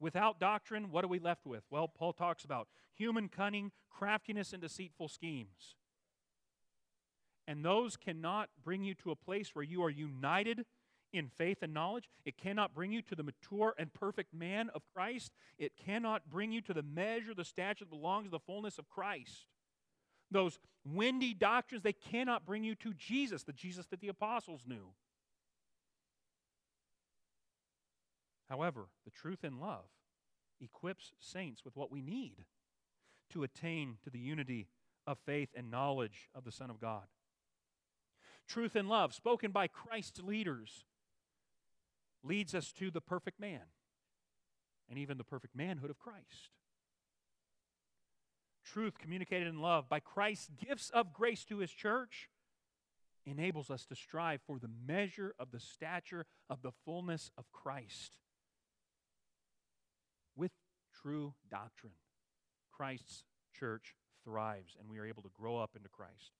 Without 0.00 0.38
doctrine, 0.38 0.90
what 0.90 1.04
are 1.04 1.08
we 1.08 1.18
left 1.18 1.44
with? 1.44 1.64
Well, 1.70 1.88
Paul 1.88 2.12
talks 2.12 2.44
about 2.44 2.68
human 2.94 3.28
cunning, 3.28 3.72
craftiness, 3.90 4.52
and 4.52 4.62
deceitful 4.62 5.08
schemes. 5.08 5.74
And 7.48 7.64
those 7.64 7.96
cannot 7.96 8.48
bring 8.62 8.84
you 8.84 8.94
to 8.94 9.10
a 9.10 9.16
place 9.16 9.54
where 9.54 9.64
you 9.64 9.82
are 9.82 9.90
united 9.90 10.64
in 11.12 11.30
faith 11.36 11.58
and 11.62 11.74
knowledge. 11.74 12.08
It 12.24 12.38
cannot 12.38 12.74
bring 12.74 12.92
you 12.92 13.02
to 13.02 13.14
the 13.14 13.22
mature 13.22 13.74
and 13.78 13.92
perfect 13.92 14.32
man 14.32 14.70
of 14.74 14.82
Christ. 14.94 15.32
It 15.58 15.72
cannot 15.76 16.30
bring 16.30 16.52
you 16.52 16.60
to 16.62 16.74
the 16.74 16.82
measure, 16.82 17.34
the 17.34 17.44
stature 17.44 17.84
that 17.84 17.90
belongs 17.90 18.26
to 18.26 18.30
the 18.30 18.38
fullness 18.38 18.78
of 18.78 18.88
Christ. 18.88 19.46
Those 20.34 20.58
windy 20.84 21.32
doctrines, 21.32 21.84
they 21.84 21.92
cannot 21.92 22.44
bring 22.44 22.64
you 22.64 22.74
to 22.74 22.92
Jesus, 22.92 23.44
the 23.44 23.52
Jesus 23.52 23.86
that 23.86 24.00
the 24.00 24.08
apostles 24.08 24.62
knew. 24.66 24.88
However, 28.50 28.88
the 29.04 29.12
truth 29.12 29.44
in 29.44 29.60
love 29.60 29.84
equips 30.60 31.12
saints 31.20 31.64
with 31.64 31.76
what 31.76 31.92
we 31.92 32.02
need 32.02 32.46
to 33.30 33.44
attain 33.44 33.98
to 34.02 34.10
the 34.10 34.18
unity 34.18 34.66
of 35.06 35.18
faith 35.24 35.50
and 35.54 35.70
knowledge 35.70 36.28
of 36.34 36.42
the 36.44 36.52
Son 36.52 36.68
of 36.68 36.80
God. 36.80 37.04
Truth 38.48 38.74
in 38.74 38.88
love, 38.88 39.14
spoken 39.14 39.52
by 39.52 39.68
Christ's 39.68 40.20
leaders, 40.20 40.84
leads 42.24 42.56
us 42.56 42.72
to 42.72 42.90
the 42.90 43.00
perfect 43.00 43.38
man 43.38 43.66
and 44.90 44.98
even 44.98 45.16
the 45.16 45.22
perfect 45.22 45.54
manhood 45.54 45.90
of 45.90 45.98
Christ. 46.00 46.50
Truth 48.64 48.98
communicated 48.98 49.46
in 49.46 49.60
love 49.60 49.88
by 49.88 50.00
Christ's 50.00 50.48
gifts 50.66 50.90
of 50.90 51.12
grace 51.12 51.44
to 51.44 51.58
his 51.58 51.70
church 51.70 52.30
enables 53.26 53.70
us 53.70 53.84
to 53.86 53.94
strive 53.94 54.40
for 54.46 54.58
the 54.58 54.70
measure 54.86 55.34
of 55.38 55.50
the 55.50 55.60
stature 55.60 56.26
of 56.48 56.62
the 56.62 56.72
fullness 56.84 57.30
of 57.36 57.50
Christ 57.52 58.18
with 60.36 60.52
true 61.02 61.34
doctrine. 61.50 61.92
Christ's 62.72 63.24
church 63.58 63.94
thrives, 64.24 64.76
and 64.78 64.88
we 64.90 64.98
are 64.98 65.06
able 65.06 65.22
to 65.22 65.30
grow 65.38 65.58
up 65.58 65.70
into 65.76 65.88
Christ, 65.88 66.32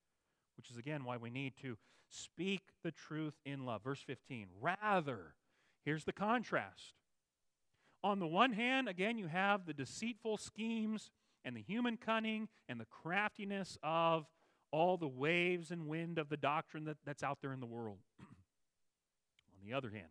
which 0.57 0.71
is 0.71 0.77
again 0.77 1.05
why 1.05 1.17
we 1.17 1.31
need 1.31 1.55
to 1.63 1.77
speak 2.09 2.63
the 2.83 2.91
truth 2.91 3.35
in 3.45 3.65
love. 3.65 3.83
Verse 3.83 4.01
15, 4.01 4.47
rather, 4.61 5.35
here's 5.85 6.05
the 6.05 6.13
contrast. 6.13 6.95
On 8.03 8.19
the 8.19 8.27
one 8.27 8.53
hand, 8.53 8.89
again, 8.89 9.17
you 9.17 9.29
have 9.29 9.65
the 9.65 9.73
deceitful 9.73 10.37
schemes 10.37 11.11
and 11.45 11.57
the 11.57 11.63
human 11.63 11.97
cunning 11.97 12.49
and 12.69 12.81
the 12.81 12.87
craftiness 12.87 13.79
of 13.83 14.27
all 14.71 14.97
the 14.97 15.09
waves 15.09 15.71
and 15.71 15.87
wind 15.87 16.19
of 16.19 16.29
the 16.29 16.37
doctrine 16.37 16.85
that, 16.85 16.97
that's 17.05 17.23
out 17.23 17.39
there 17.41 17.53
in 17.53 17.61
the 17.61 17.67
world. 17.67 17.99
On 18.21 19.69
the 19.69 19.75
other 19.75 19.91
hand, 19.91 20.09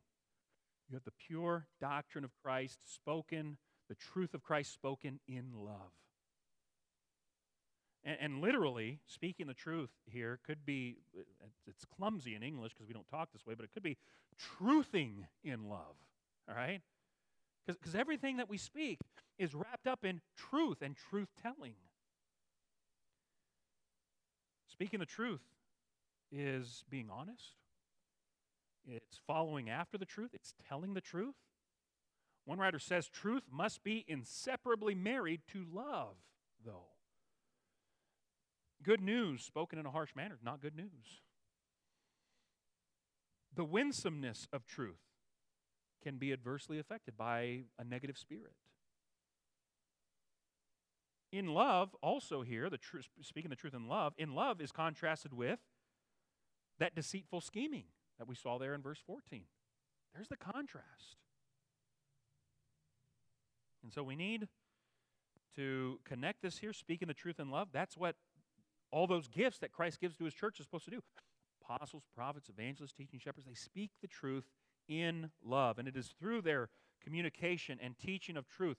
you 0.90 0.96
have 0.96 1.04
the 1.04 1.12
pure 1.28 1.68
doctrine 1.80 2.24
of 2.24 2.32
Christ 2.42 2.80
spoken 2.86 3.58
the 3.90 3.96
truth 3.96 4.34
of 4.34 4.44
Christ 4.44 4.74
spoken 4.74 5.20
in 5.28 5.52
love. 5.54 5.92
And, 8.04 8.18
and 8.20 8.42
literally, 8.42 9.00
speaking 9.06 9.48
the 9.48 9.54
truth 9.54 9.92
here 10.06 10.40
could 10.46 10.66
be, 10.66 10.98
it's 11.68 11.86
clumsy 11.86 12.36
in 12.36 12.44
English 12.44 12.74
because 12.74 12.88
we 12.88 12.94
don't 12.94 13.08
talk 13.08 13.32
this 13.32 13.46
way, 13.46 13.54
but 13.56 13.64
it 13.64 13.72
could 13.74 13.84
be 13.84 13.98
truthing 14.60 15.26
in 15.44 15.70
love. 15.70 15.96
All 16.50 16.56
right? 16.56 16.82
Because 17.66 17.96
everything 17.96 18.38
that 18.38 18.50
we 18.50 18.58
speak 18.58 19.00
is 19.38 19.56
wrapped 19.56 19.88
up 19.88 20.04
in 20.04 20.22
truth 20.36 20.82
and 20.82 20.96
truth 20.96 21.30
telling. 21.42 21.74
Speaking 24.68 25.00
the 25.00 25.06
truth 25.06 25.44
is 26.32 26.84
being 26.90 27.10
honest, 27.10 27.56
it's 28.86 29.22
following 29.26 29.70
after 29.70 29.98
the 29.98 30.06
truth, 30.06 30.32
it's 30.34 30.54
telling 30.68 30.94
the 30.94 31.02
truth, 31.02 31.36
one 32.46 32.60
writer 32.60 32.80
says 32.80 33.08
truth 33.08 33.44
must 33.50 33.84
be 33.84 34.04
inseparably 34.08 34.96
married 34.96 35.42
to 35.54 35.66
love, 35.72 36.16
though. 36.66 36.88
Good 38.82 39.02
news 39.02 39.44
spoken 39.44 39.80
in 39.80 39.86
a 39.86 39.92
harsh 39.92 40.14
manner 40.16 40.36
is 40.36 40.44
not 40.44 40.62
good 40.62 40.76
news. 40.76 41.22
The 43.56 43.64
winsomeness 43.64 44.48
of 44.52 44.66
truth 44.66 45.00
can 46.04 46.18
be 46.18 46.34
adversely 46.34 46.80
affected 46.80 47.18
by 47.18 47.64
a 47.80 47.84
negative 47.84 48.18
spirit. 48.18 48.54
In 51.32 51.48
love, 51.48 51.96
also 52.02 52.44
here, 52.44 52.70
the 52.70 52.78
tr- 52.78 52.98
speaking 53.22 53.50
the 53.50 53.56
truth 53.56 53.74
in 53.74 53.88
love, 53.88 54.14
in 54.18 54.36
love 54.36 54.62
is 54.62 54.72
contrasted 54.72 55.34
with 55.34 55.60
that 56.80 56.94
deceitful 56.94 57.42
scheming 57.42 57.86
that 58.20 58.28
we 58.28 58.36
saw 58.36 58.60
there 58.60 58.76
in 58.76 58.82
verse 58.82 59.00
14. 59.06 59.44
There's 60.14 60.28
the 60.28 60.38
contrast. 60.38 61.18
And 63.82 63.92
so 63.92 64.04
we 64.04 64.16
need 64.16 64.48
to 65.56 66.00
connect 66.06 66.42
this 66.42 66.60
here, 66.60 66.74
speaking 66.74 67.08
the 67.08 67.14
truth 67.14 67.40
in 67.40 67.50
love. 67.50 67.70
That's 67.74 67.98
what 67.98 68.16
all 68.92 69.08
those 69.08 69.28
gifts 69.28 69.58
that 69.60 69.72
Christ 69.72 70.00
gives 70.00 70.16
to 70.18 70.26
his 70.26 70.34
church 70.34 70.60
is 70.60 70.66
supposed 70.66 70.86
to 70.86 70.92
do. 70.92 71.02
Apostles, 71.64 72.04
prophets, 72.16 72.50
evangelists, 72.50 72.94
teaching 72.94 73.20
shepherds, 73.20 73.48
they 73.48 73.56
speak 73.56 73.92
the 74.02 74.08
truth 74.08 74.46
in 74.88 75.32
love. 75.44 75.80
And 75.80 75.88
it 75.88 75.96
is 75.96 76.14
through 76.20 76.42
their 76.42 76.70
communication 77.04 77.80
and 77.82 77.98
teaching 77.98 78.38
of 78.38 78.48
truth 78.48 78.78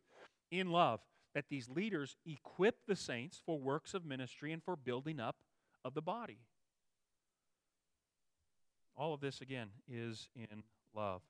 in 0.51 0.71
love 0.71 1.01
that 1.35 1.47
these 1.51 1.69
leaders 1.69 2.17
equip 2.25 2.87
the 2.87 2.97
saints 2.97 3.41
for 3.45 3.59
works 3.59 3.93
of 3.93 4.05
ministry 4.05 4.53
and 4.53 4.63
for 4.63 4.77
building 4.77 5.21
up 5.21 5.37
of 5.85 5.95
the 5.95 6.03
body. 6.03 6.39
All 8.97 9.13
of 9.13 9.21
this, 9.21 9.41
again, 9.41 9.69
is 9.89 10.29
in 10.37 10.63
love. 10.95 11.23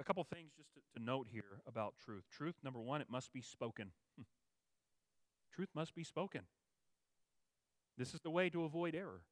A 0.00 0.04
couple 0.04 0.22
things 0.24 0.52
just 0.56 0.72
to, 0.74 0.80
to 0.98 1.04
note 1.04 1.26
here 1.30 1.60
about 1.66 1.94
truth. 2.04 2.24
Truth, 2.30 2.54
number 2.62 2.80
one, 2.80 3.00
it 3.00 3.10
must 3.10 3.32
be 3.32 3.42
spoken. 3.42 3.90
Hmm. 4.16 4.22
Truth 5.52 5.70
must 5.74 5.94
be 5.94 6.04
spoken. 6.04 6.42
This 7.98 8.14
is 8.14 8.20
the 8.20 8.30
way 8.30 8.50
to 8.50 8.64
avoid 8.64 8.94
error. 8.94 9.22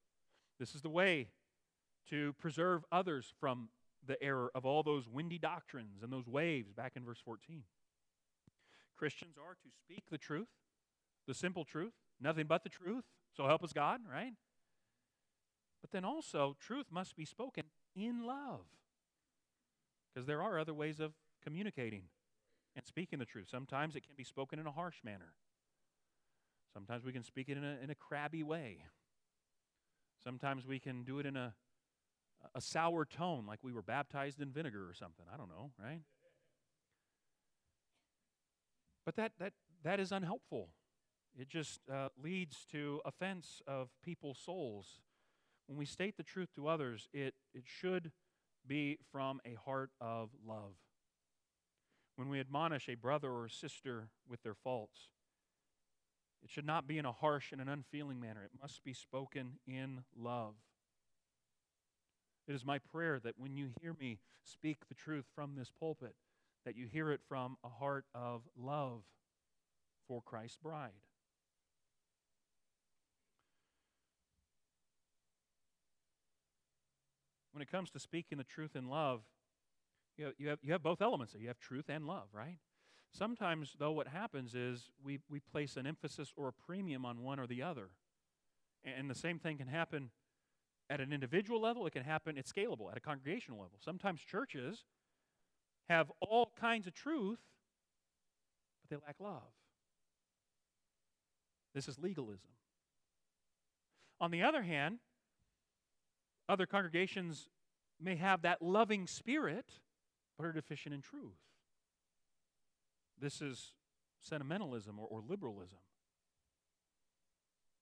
This 0.58 0.74
is 0.74 0.82
the 0.82 0.90
way 0.90 1.28
to 2.10 2.32
preserve 2.34 2.84
others 2.92 3.32
from 3.40 3.68
the 4.06 4.22
error 4.22 4.50
of 4.54 4.64
all 4.64 4.82
those 4.82 5.08
windy 5.08 5.38
doctrines 5.38 6.02
and 6.02 6.12
those 6.12 6.28
waves 6.28 6.72
back 6.72 6.92
in 6.96 7.04
verse 7.04 7.20
14. 7.24 7.62
Christians 8.96 9.36
are 9.36 9.54
to 9.54 9.68
speak 9.84 10.04
the 10.10 10.18
truth, 10.18 10.48
the 11.26 11.34
simple 11.34 11.64
truth, 11.64 11.92
nothing 12.20 12.46
but 12.46 12.62
the 12.62 12.68
truth. 12.68 13.04
So 13.36 13.46
help 13.46 13.64
us 13.64 13.72
God, 13.72 14.00
right? 14.10 14.32
But 15.80 15.90
then 15.90 16.04
also, 16.04 16.56
truth 16.60 16.86
must 16.90 17.16
be 17.16 17.24
spoken 17.24 17.64
in 17.96 18.24
love. 18.24 18.66
Because 20.12 20.26
there 20.26 20.42
are 20.42 20.58
other 20.58 20.74
ways 20.74 21.00
of 21.00 21.12
communicating 21.42 22.04
and 22.76 22.86
speaking 22.86 23.18
the 23.18 23.24
truth. 23.24 23.48
Sometimes 23.50 23.96
it 23.96 24.04
can 24.04 24.14
be 24.16 24.24
spoken 24.24 24.58
in 24.58 24.66
a 24.66 24.70
harsh 24.70 24.96
manner. 25.04 25.32
Sometimes 26.72 27.04
we 27.04 27.12
can 27.12 27.22
speak 27.22 27.48
it 27.48 27.56
in 27.56 27.64
a, 27.64 27.76
in 27.82 27.90
a 27.90 27.94
crabby 27.94 28.42
way. 28.42 28.84
Sometimes 30.22 30.66
we 30.66 30.78
can 30.78 31.02
do 31.02 31.18
it 31.18 31.26
in 31.26 31.36
a, 31.36 31.54
a 32.54 32.60
sour 32.60 33.04
tone, 33.04 33.46
like 33.46 33.60
we 33.62 33.72
were 33.72 33.82
baptized 33.82 34.40
in 34.40 34.50
vinegar 34.50 34.88
or 34.88 34.94
something. 34.94 35.26
I 35.32 35.36
don't 35.36 35.48
know, 35.48 35.70
right? 35.78 36.00
But 39.04 39.16
that, 39.16 39.32
that, 39.38 39.52
that 39.82 40.00
is 40.00 40.12
unhelpful. 40.12 40.68
It 41.38 41.48
just 41.48 41.80
uh, 41.92 42.08
leads 42.22 42.64
to 42.72 43.00
offense 43.04 43.62
of 43.66 43.88
people's 44.04 44.38
souls. 44.38 45.00
When 45.66 45.78
we 45.78 45.86
state 45.86 46.16
the 46.16 46.22
truth 46.22 46.50
to 46.56 46.68
others, 46.68 47.08
it, 47.12 47.34
it 47.54 47.64
should 47.64 48.12
be 48.66 48.98
from 49.10 49.40
a 49.44 49.54
heart 49.54 49.90
of 50.00 50.30
love. 50.46 50.74
When 52.16 52.28
we 52.28 52.40
admonish 52.40 52.88
a 52.88 52.94
brother 52.94 53.30
or 53.30 53.48
sister 53.48 54.08
with 54.28 54.42
their 54.42 54.54
faults, 54.54 55.08
it 56.42 56.50
should 56.50 56.66
not 56.66 56.86
be 56.86 56.98
in 56.98 57.06
a 57.06 57.12
harsh 57.12 57.52
and 57.52 57.60
an 57.60 57.68
unfeeling 57.68 58.20
manner. 58.20 58.42
It 58.44 58.50
must 58.60 58.84
be 58.84 58.92
spoken 58.92 59.58
in 59.66 60.04
love. 60.16 60.54
It 62.48 62.54
is 62.54 62.64
my 62.64 62.78
prayer 62.78 63.20
that 63.22 63.34
when 63.38 63.54
you 63.54 63.70
hear 63.80 63.94
me 63.98 64.18
speak 64.44 64.88
the 64.88 64.94
truth 64.94 65.26
from 65.34 65.54
this 65.56 65.70
pulpit, 65.78 66.14
that 66.64 66.76
you 66.76 66.86
hear 66.86 67.10
it 67.10 67.20
from 67.28 67.56
a 67.64 67.68
heart 67.68 68.04
of 68.14 68.42
love 68.56 69.02
for 70.08 70.20
Christ's 70.22 70.56
bride. 70.56 70.90
When 77.52 77.62
it 77.62 77.70
comes 77.70 77.90
to 77.90 78.00
speaking 78.00 78.38
the 78.38 78.44
truth 78.44 78.74
in 78.74 78.88
love, 78.88 79.20
you 80.16 80.26
have, 80.26 80.34
you 80.38 80.48
have, 80.48 80.58
you 80.62 80.72
have 80.72 80.82
both 80.82 81.02
elements. 81.02 81.34
You 81.38 81.48
have 81.48 81.58
truth 81.58 81.86
and 81.88 82.06
love, 82.06 82.28
right? 82.32 82.58
Sometimes, 83.12 83.76
though, 83.78 83.92
what 83.92 84.08
happens 84.08 84.54
is 84.54 84.90
we, 85.04 85.20
we 85.28 85.40
place 85.40 85.76
an 85.76 85.86
emphasis 85.86 86.32
or 86.36 86.48
a 86.48 86.52
premium 86.52 87.04
on 87.04 87.22
one 87.22 87.38
or 87.38 87.46
the 87.46 87.62
other. 87.62 87.90
And 88.84 89.08
the 89.08 89.14
same 89.14 89.38
thing 89.38 89.58
can 89.58 89.68
happen 89.68 90.10
at 90.92 91.00
an 91.00 91.10
individual 91.10 91.58
level, 91.58 91.86
it 91.86 91.92
can 91.92 92.04
happen, 92.04 92.36
it's 92.36 92.52
scalable 92.52 92.90
at 92.90 92.98
a 92.98 93.00
congregational 93.00 93.58
level. 93.58 93.78
Sometimes 93.82 94.20
churches 94.20 94.84
have 95.88 96.12
all 96.20 96.52
kinds 96.60 96.86
of 96.86 96.92
truth, 96.92 97.38
but 98.82 98.90
they 98.90 99.06
lack 99.06 99.16
love. 99.18 99.54
This 101.74 101.88
is 101.88 101.98
legalism. 101.98 102.50
On 104.20 104.30
the 104.30 104.42
other 104.42 104.62
hand, 104.62 104.98
other 106.46 106.66
congregations 106.66 107.48
may 107.98 108.16
have 108.16 108.42
that 108.42 108.60
loving 108.60 109.06
spirit, 109.06 109.80
but 110.36 110.44
are 110.44 110.52
deficient 110.52 110.94
in 110.94 111.00
truth. 111.00 111.40
This 113.18 113.40
is 113.40 113.72
sentimentalism 114.20 114.98
or, 114.98 115.06
or 115.06 115.22
liberalism. 115.26 115.78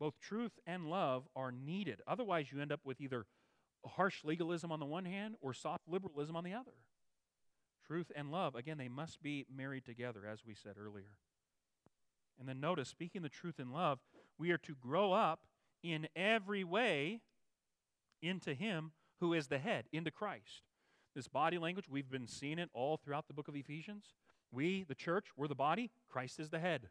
Both 0.01 0.19
truth 0.19 0.59
and 0.67 0.89
love 0.89 1.29
are 1.37 1.53
needed. 1.53 2.01
Otherwise, 2.09 2.51
you 2.51 2.61
end 2.61 2.73
up 2.73 2.81
with 2.85 3.01
either 3.01 3.27
harsh 3.87 4.25
legalism 4.25 4.73
on 4.73 4.81
the 4.81 4.87
one 4.87 5.05
hand 5.05 5.37
or 5.43 5.53
soft 5.53 5.87
liberalism 5.87 6.35
on 6.35 6.43
the 6.45 6.55
other. 6.55 6.73
Truth 7.87 8.11
and 8.17 8.31
love, 8.31 8.55
again, 8.55 8.79
they 8.79 8.89
must 8.89 9.23
be 9.23 9.47
married 9.55 9.85
together, 9.85 10.21
as 10.27 10.41
we 10.45 10.55
said 10.55 10.77
earlier. 10.81 11.19
And 12.39 12.49
then 12.49 12.61
notice, 12.61 12.89
speaking 12.89 13.21
the 13.21 13.29
truth 13.29 13.61
in 13.61 13.71
love, 13.71 13.99
we 14.39 14.51
are 14.51 14.59
to 14.59 14.75
grow 14.75 15.13
up 15.13 15.41
in 15.83 16.09
every 16.17 16.65
way 16.65 17.21
into 18.23 18.55
Him 18.55 18.93
who 19.21 19.35
is 19.35 19.49
the 19.49 19.59
head, 19.59 19.85
into 19.93 20.11
Christ. 20.11 20.63
This 21.15 21.29
body 21.29 21.59
language, 21.59 21.87
we've 21.91 22.11
been 22.11 22.27
seeing 22.27 22.59
it 22.59 22.71
all 22.73 22.97
throughout 22.97 23.27
the 23.29 23.35
book 23.35 23.49
of 23.49 23.57
Ephesians. 23.57 24.15
We, 24.51 24.85
the 24.89 24.95
church, 24.95 25.27
we're 25.37 25.49
the 25.49 25.55
body, 25.55 25.91
Christ 26.09 26.41
is 26.41 26.49
the 26.49 26.59
head. 26.59 26.89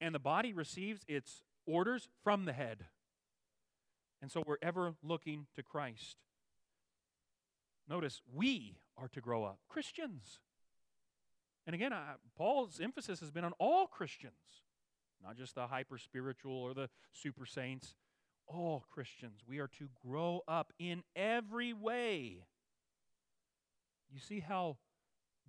And 0.00 0.14
the 0.14 0.20
body 0.20 0.52
receives 0.52 1.02
its 1.08 1.42
orders 1.70 2.08
from 2.22 2.44
the 2.44 2.52
head. 2.52 2.86
And 4.22 4.30
so 4.30 4.42
we're 4.46 4.56
ever 4.62 4.94
looking 5.02 5.46
to 5.56 5.62
Christ. 5.62 6.16
Notice, 7.88 8.20
we 8.32 8.76
are 8.96 9.08
to 9.08 9.20
grow 9.20 9.44
up. 9.44 9.58
Christians. 9.68 10.38
And 11.66 11.74
again, 11.74 11.92
I, 11.92 12.14
Paul's 12.36 12.80
emphasis 12.80 13.20
has 13.20 13.30
been 13.30 13.44
on 13.44 13.52
all 13.58 13.86
Christians, 13.86 14.32
not 15.22 15.36
just 15.36 15.54
the 15.54 15.66
hyper 15.66 15.98
spiritual 15.98 16.54
or 16.54 16.74
the 16.74 16.88
super 17.12 17.46
saints. 17.46 17.94
All 18.46 18.84
Christians. 18.92 19.40
We 19.46 19.60
are 19.60 19.70
to 19.78 19.88
grow 20.04 20.40
up 20.48 20.72
in 20.78 21.04
every 21.14 21.72
way. 21.72 22.42
You 24.12 24.18
see 24.18 24.40
how 24.40 24.76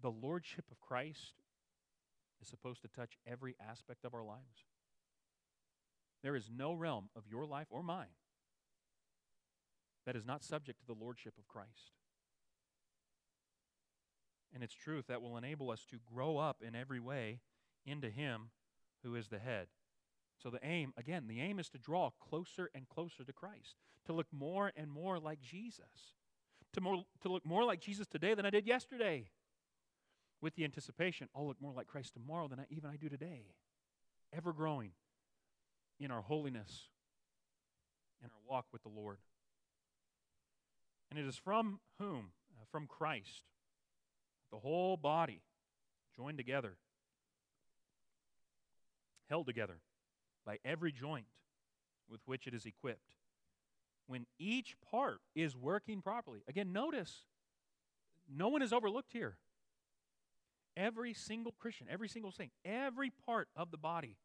the 0.01 0.11
lordship 0.11 0.65
of 0.71 0.79
Christ 0.79 1.33
is 2.41 2.47
supposed 2.47 2.81
to 2.83 2.87
touch 2.87 3.17
every 3.25 3.55
aspect 3.59 4.05
of 4.05 4.13
our 4.13 4.23
lives? 4.23 4.65
There 6.23 6.35
is 6.35 6.49
no 6.55 6.73
realm 6.73 7.09
of 7.15 7.23
your 7.29 7.45
life 7.45 7.67
or 7.69 7.83
mine 7.83 8.15
that 10.05 10.15
is 10.15 10.25
not 10.25 10.43
subject 10.43 10.79
to 10.79 10.85
the 10.85 10.99
lordship 10.99 11.37
of 11.37 11.47
Christ. 11.47 11.91
And 14.53 14.63
it's 14.63 14.73
truth 14.73 15.07
that 15.07 15.21
will 15.21 15.37
enable 15.37 15.71
us 15.71 15.85
to 15.89 15.97
grow 16.13 16.37
up 16.37 16.57
in 16.65 16.75
every 16.75 16.99
way 16.99 17.39
into 17.85 18.09
Him 18.09 18.49
who 19.03 19.15
is 19.15 19.29
the 19.29 19.39
head. 19.39 19.67
So, 20.41 20.49
the 20.49 20.59
aim, 20.63 20.93
again, 20.97 21.27
the 21.27 21.39
aim 21.39 21.59
is 21.59 21.69
to 21.69 21.77
draw 21.77 22.09
closer 22.19 22.69
and 22.73 22.89
closer 22.89 23.23
to 23.23 23.33
Christ, 23.33 23.75
to 24.07 24.13
look 24.13 24.27
more 24.31 24.71
and 24.75 24.89
more 24.89 25.19
like 25.19 25.39
Jesus, 25.39 26.15
to, 26.73 26.81
more, 26.81 27.03
to 27.21 27.29
look 27.29 27.45
more 27.45 27.63
like 27.63 27.79
Jesus 27.79 28.07
today 28.07 28.33
than 28.33 28.45
I 28.45 28.49
did 28.49 28.65
yesterday, 28.65 29.29
with 30.41 30.55
the 30.55 30.63
anticipation, 30.63 31.29
I'll 31.35 31.47
look 31.47 31.61
more 31.61 31.73
like 31.73 31.87
Christ 31.87 32.13
tomorrow 32.13 32.47
than 32.47 32.59
I, 32.59 32.63
even 32.71 32.89
I 32.89 32.95
do 32.95 33.07
today. 33.07 33.53
Ever 34.35 34.51
growing 34.53 34.91
in 36.03 36.11
our 36.11 36.21
holiness, 36.21 36.89
in 38.23 38.29
our 38.29 38.41
walk 38.49 38.65
with 38.71 38.83
the 38.83 38.89
Lord. 38.89 39.17
And 41.09 41.19
it 41.19 41.25
is 41.25 41.35
from 41.35 41.79
whom? 41.99 42.31
Uh, 42.55 42.65
from 42.71 42.87
Christ. 42.87 43.43
The 44.51 44.59
whole 44.59 44.97
body 44.97 45.41
joined 46.15 46.37
together, 46.37 46.75
held 49.29 49.45
together 49.45 49.79
by 50.45 50.57
every 50.65 50.91
joint 50.91 51.25
with 52.09 52.21
which 52.25 52.47
it 52.47 52.53
is 52.53 52.65
equipped. 52.65 53.15
When 54.07 54.25
each 54.37 54.75
part 54.89 55.21
is 55.35 55.55
working 55.55 56.01
properly, 56.01 56.41
again, 56.47 56.73
notice 56.73 57.25
no 58.29 58.49
one 58.49 58.61
is 58.61 58.73
overlooked 58.73 59.13
here. 59.13 59.37
Every 60.75 61.13
single 61.13 61.53
Christian, 61.59 61.87
every 61.89 62.09
single 62.09 62.31
saint, 62.31 62.51
every 62.65 63.11
part 63.25 63.47
of 63.55 63.71
the 63.71 63.77
body 63.77 64.17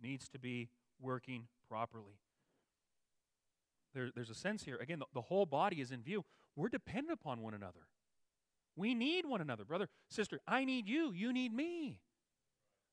needs 0.00 0.28
to 0.30 0.38
be 0.38 0.68
working 1.00 1.48
properly. 1.68 2.20
There, 3.94 4.10
there's 4.14 4.30
a 4.30 4.34
sense 4.34 4.64
here, 4.64 4.76
again, 4.76 4.98
the, 4.98 5.06
the 5.14 5.22
whole 5.22 5.46
body 5.46 5.80
is 5.80 5.90
in 5.92 6.02
view. 6.02 6.24
We're 6.56 6.68
dependent 6.68 7.18
upon 7.20 7.42
one 7.42 7.54
another. 7.54 7.86
We 8.76 8.94
need 8.94 9.26
one 9.26 9.40
another. 9.40 9.64
Brother, 9.64 9.88
sister, 10.08 10.40
I 10.46 10.64
need 10.64 10.88
you, 10.88 11.12
you 11.12 11.32
need 11.32 11.52
me. 11.52 12.00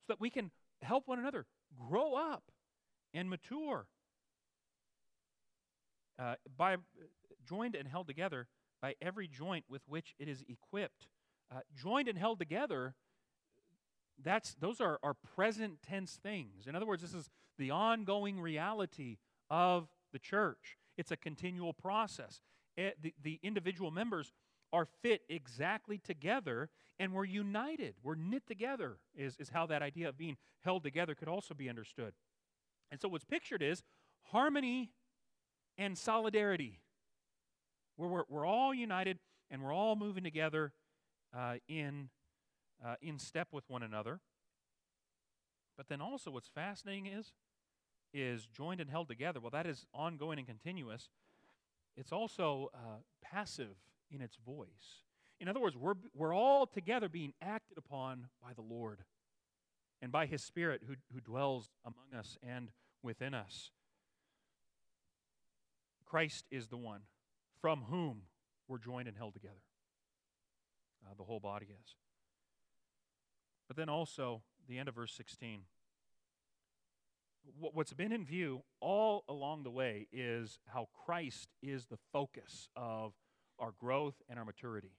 So 0.02 0.13
that 0.13 0.22
we 0.22 0.30
can 0.30 0.52
help 0.82 1.08
one 1.08 1.20
another 1.20 1.46
grow 1.89 2.15
up 2.15 2.44
and 3.13 3.30
mature. 3.30 3.88
Uh, 6.18 6.36
by 6.58 6.78
joined 7.48 7.76
and 7.76 7.88
held 7.88 8.08
together 8.08 8.48
by 8.82 8.96
every 9.02 9.28
joint 9.28 9.65
with 9.70 9.82
which 9.88 10.15
it 10.20 10.28
is 10.28 10.44
equipped. 10.48 11.08
Uh, 11.54 11.60
joined 11.76 12.08
and 12.08 12.18
held 12.18 12.39
together, 12.39 12.96
that's, 14.23 14.56
those 14.56 14.82
are, 14.82 14.99
are 15.04 15.13
present 15.13 15.82
tense 15.82 16.19
things. 16.21 16.67
In 16.67 16.75
other 16.75 16.86
words, 16.86 17.01
this 17.01 17.13
is 17.13 17.30
the 17.58 17.71
ongoing 17.71 18.39
reality 18.39 19.17
of 19.49 19.88
the 20.13 20.19
church. 20.19 20.78
It's 20.97 21.12
a 21.12 21.17
continual 21.17 21.73
process. 21.73 22.41
It, 22.78 22.82
eh, 22.82 22.91
the, 23.01 23.13
the 23.21 23.39
individual 23.43 23.91
members 23.91 24.32
are 24.73 24.86
fit 25.01 25.21
exactly 25.30 25.97
together 25.97 26.69
and 26.99 27.13
we're 27.13 27.25
united. 27.25 27.95
We're 28.04 28.15
knit 28.15 28.47
together, 28.47 28.97
is, 29.15 29.36
is 29.38 29.49
how 29.49 29.65
that 29.67 29.82
idea 29.82 30.10
of 30.10 30.17
being 30.17 30.38
held 30.63 30.84
together 30.84 31.13
could 31.13 31.28
also 31.28 31.54
be 31.54 31.69
understood. 31.69 32.13
And 32.91 33.01
so, 33.01 33.10
what's 33.10 33.25
pictured 33.25 33.62
is 33.62 33.84
harmony 34.32 34.91
and 35.78 35.97
solidarity, 35.97 36.80
where 37.97 38.10
we're, 38.10 38.23
we're 38.30 38.45
all 38.45 38.73
united 38.73 39.19
and 39.51 39.62
we're 39.62 39.73
all 39.73 39.95
moving 39.95 40.23
together 40.23 40.71
uh, 41.36 41.56
in, 41.67 42.10
uh, 42.86 42.95
in 43.02 43.17
step 43.17 43.48
with 43.52 43.63
one 43.67 43.84
another. 43.84 44.19
But 45.78 45.88
then 45.89 46.02
also, 46.02 46.32
what's 46.32 46.48
fascinating 46.48 47.08
is, 47.08 47.34
is 48.13 48.45
joined 48.45 48.80
and 48.80 48.89
held 48.89 49.08
together. 49.08 49.39
Well, 49.39 49.52
that 49.52 49.65
is 49.65 49.86
ongoing 49.93 50.38
and 50.38 50.48
continuous. 50.48 51.10
It's 51.98 52.12
also 52.12 52.69
uh, 52.74 53.00
passive 53.21 53.76
in 54.12 54.21
its 54.21 54.38
voice. 54.45 55.04
In 55.39 55.48
other 55.48 55.60
words, 55.60 55.76
we're, 55.76 55.95
we're 56.13 56.34
all 56.34 56.65
together 56.65 57.10
being 57.10 57.34
acted 57.41 57.78
upon 57.78 58.28
by 58.41 58.54
the 58.54 58.62
Lord 58.62 59.00
and 60.02 60.12
by 60.12 60.26
His 60.26 60.43
Spirit 60.43 60.82
who, 60.88 60.95
who 61.13 61.19
dwells 61.19 61.71
among 61.84 62.17
us 62.17 62.38
and 62.48 62.69
within 63.04 63.34
us. 63.34 63.71
Christ 66.06 66.45
is 66.52 66.67
the 66.67 66.78
one 66.78 67.02
from 67.60 67.84
whom 67.89 68.21
we're 68.67 68.78
joined 68.78 69.08
and 69.08 69.17
held 69.17 69.34
together. 69.34 69.54
Uh, 71.06 71.13
the 71.17 71.24
whole 71.24 71.39
body 71.39 71.65
is. 71.65 71.95
But 73.67 73.78
then 73.78 73.89
also, 73.89 74.41
the 74.67 74.78
end 74.78 74.89
of 74.89 74.95
verse 74.95 75.13
16. 75.13 75.62
What's 77.60 77.93
been 77.93 78.12
in 78.12 78.25
view 78.25 78.63
all 78.80 79.23
along 79.30 79.63
the 79.63 79.71
way 79.71 80.08
is 80.12 80.60
how 80.67 80.88
Christ 81.06 81.49
is 81.62 81.86
the 81.86 81.99
focus 82.12 82.69
of 82.75 83.13
our 83.60 83.71
growth 83.80 84.15
and 84.28 84.39
our 84.39 84.45
maturity. 84.45 84.93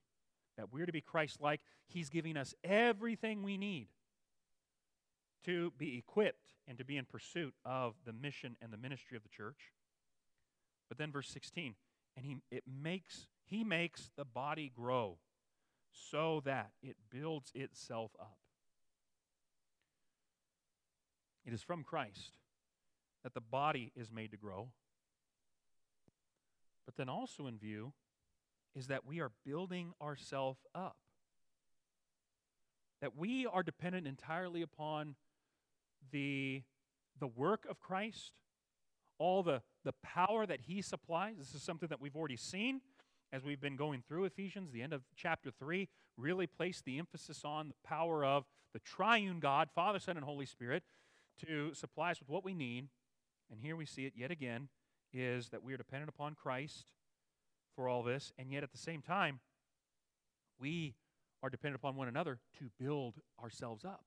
That 0.57 0.73
we're 0.73 0.87
to 0.87 0.93
be 0.93 1.01
Christ 1.01 1.41
like. 1.41 1.61
He's 1.87 2.09
giving 2.09 2.37
us 2.37 2.55
everything 2.65 3.43
we 3.43 3.59
need 3.59 3.89
to 5.45 5.73
be 5.77 5.99
equipped 5.99 6.55
and 6.67 6.79
to 6.79 6.85
be 6.85 6.97
in 6.97 7.05
pursuit 7.05 7.55
of 7.65 7.95
the 8.05 8.13
mission 8.13 8.57
and 8.63 8.73
the 8.73 8.77
ministry 8.77 9.17
of 9.17 9.23
the 9.23 9.29
church. 9.29 9.73
But 10.89 10.99
then 10.99 11.13
verse 11.13 11.29
16, 11.29 11.75
and 12.17 12.25
he 12.25 12.37
it 12.51 12.65
makes 12.67 13.27
he 13.45 13.65
makes 13.65 14.11
the 14.17 14.25
body 14.25 14.73
grow 14.75 15.19
so 15.93 16.43
that 16.45 16.71
it 16.83 16.97
builds 17.11 17.51
itself 17.55 18.13
up. 18.21 18.39
It 21.47 21.53
is 21.53 21.63
from 21.63 21.85
Christ 21.85 22.39
that 23.23 23.35
the 23.35 23.41
body 23.41 23.93
is 23.97 24.13
made 24.13 24.33
to 24.33 24.37
grow. 24.37 24.69
But 26.85 26.97
then 26.97 27.09
also 27.09 27.47
in 27.47 27.59
view 27.59 27.93
is 28.75 28.89
that 28.89 29.07
we 29.07 29.21
are 29.21 29.31
building 29.45 29.93
ourselves 30.03 30.61
up. 30.75 30.97
That 33.01 33.17
we 33.17 33.47
are 33.47 33.63
dependent 33.63 34.07
entirely 34.07 34.63
upon 34.63 35.15
the, 36.11 36.63
the 37.19 37.27
work 37.27 37.67
of 37.69 37.81
Christ, 37.81 38.33
all 39.19 39.43
the, 39.43 39.63
the 39.85 39.95
power 40.03 40.47
that 40.47 40.61
He 40.63 40.83
supplies. 40.83 41.37
This 41.39 41.55
is 41.55 41.63
something 41.63 41.89
that 41.89 42.01
we've 42.01 42.17
already 42.17 42.37
seen 42.37 42.81
as 43.33 43.45
we've 43.45 43.61
been 43.61 43.77
going 43.77 44.03
through 44.07 44.25
Ephesians. 44.25 44.71
The 44.73 44.83
end 44.83 44.93
of 44.93 45.03
chapter 45.17 45.51
3 45.51 45.89
really 46.17 46.47
placed 46.47 46.85
the 46.85 46.99
emphasis 46.99 47.43
on 47.45 47.69
the 47.69 47.75
power 47.85 48.25
of 48.25 48.45
the 48.73 48.79
triune 48.81 49.41
God, 49.41 49.69
Father, 49.75 49.99
Son, 49.99 50.17
and 50.17 50.25
Holy 50.25 50.47
Spirit, 50.47 50.83
to 51.45 51.75
supply 51.75 52.11
us 52.11 52.21
with 52.21 52.29
what 52.29 52.45
we 52.45 52.55
need. 52.55 52.89
And 53.51 53.61
here 53.61 53.77
we 53.77 53.87
see 53.87 54.07
it 54.07 54.15
yet 54.17 54.31
again 54.31 54.69
is 55.13 55.49
that 55.51 55.63
we 55.63 55.73
are 55.73 55.77
dependent 55.77 56.09
upon 56.09 56.35
Christ 56.35 56.87
for 57.75 57.89
all 57.89 58.03
this, 58.03 58.33
and 58.39 58.51
yet 58.51 58.63
at 58.63 58.73
the 58.73 58.79
same 58.79 59.03
time, 59.03 59.41
we 60.59 60.95
are 61.43 61.51
dependent 61.51 61.81
upon 61.81 61.97
one 61.97 62.09
another 62.09 62.39
to 62.59 62.71
build 62.79 63.15
ourselves 63.43 63.85
up. 63.85 64.05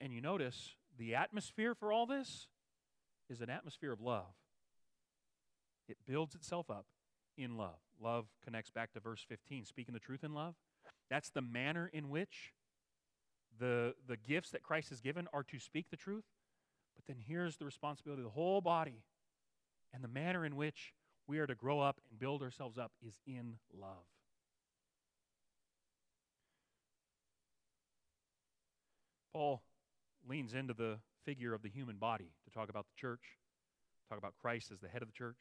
And 0.00 0.12
you 0.12 0.20
notice 0.20 0.74
the 0.98 1.14
atmosphere 1.14 1.74
for 1.74 1.92
all 1.92 2.06
this 2.06 2.48
is 3.28 3.40
an 3.40 3.50
atmosphere 3.50 3.92
of 3.92 4.00
love. 4.00 4.34
It 5.88 5.98
builds 6.06 6.34
itself 6.34 6.70
up 6.70 6.86
in 7.36 7.56
love. 7.56 7.78
Love 8.00 8.26
connects 8.44 8.70
back 8.70 8.92
to 8.92 9.00
verse 9.00 9.24
15, 9.28 9.64
speaking 9.64 9.94
the 9.94 10.00
truth 10.00 10.24
in 10.24 10.34
love. 10.34 10.54
That's 11.10 11.30
the 11.30 11.42
manner 11.42 11.88
in 11.92 12.08
which 12.08 12.52
the, 13.58 13.94
the 14.06 14.16
gifts 14.16 14.50
that 14.50 14.62
Christ 14.62 14.90
has 14.90 15.00
given 15.00 15.28
are 15.32 15.42
to 15.44 15.58
speak 15.58 15.86
the 15.90 15.96
truth. 15.96 16.24
But 16.94 17.04
then 17.06 17.16
here's 17.26 17.56
the 17.56 17.64
responsibility 17.64 18.22
of 18.22 18.24
the 18.24 18.30
whole 18.30 18.60
body 18.60 19.02
and 19.92 20.02
the 20.02 20.08
manner 20.08 20.44
in 20.44 20.56
which 20.56 20.92
we 21.26 21.38
are 21.38 21.46
to 21.46 21.54
grow 21.54 21.80
up 21.80 22.00
and 22.10 22.18
build 22.18 22.42
ourselves 22.42 22.78
up 22.78 22.92
is 23.06 23.18
in 23.26 23.54
love. 23.78 24.04
Paul 29.32 29.62
leans 30.28 30.54
into 30.54 30.72
the 30.72 30.98
figure 31.24 31.52
of 31.52 31.62
the 31.62 31.68
human 31.68 31.96
body 31.96 32.30
to 32.44 32.50
talk 32.50 32.70
about 32.70 32.86
the 32.86 32.98
church, 32.98 33.20
talk 34.08 34.18
about 34.18 34.34
Christ 34.40 34.70
as 34.72 34.80
the 34.80 34.88
head 34.88 35.02
of 35.02 35.08
the 35.08 35.12
church. 35.12 35.36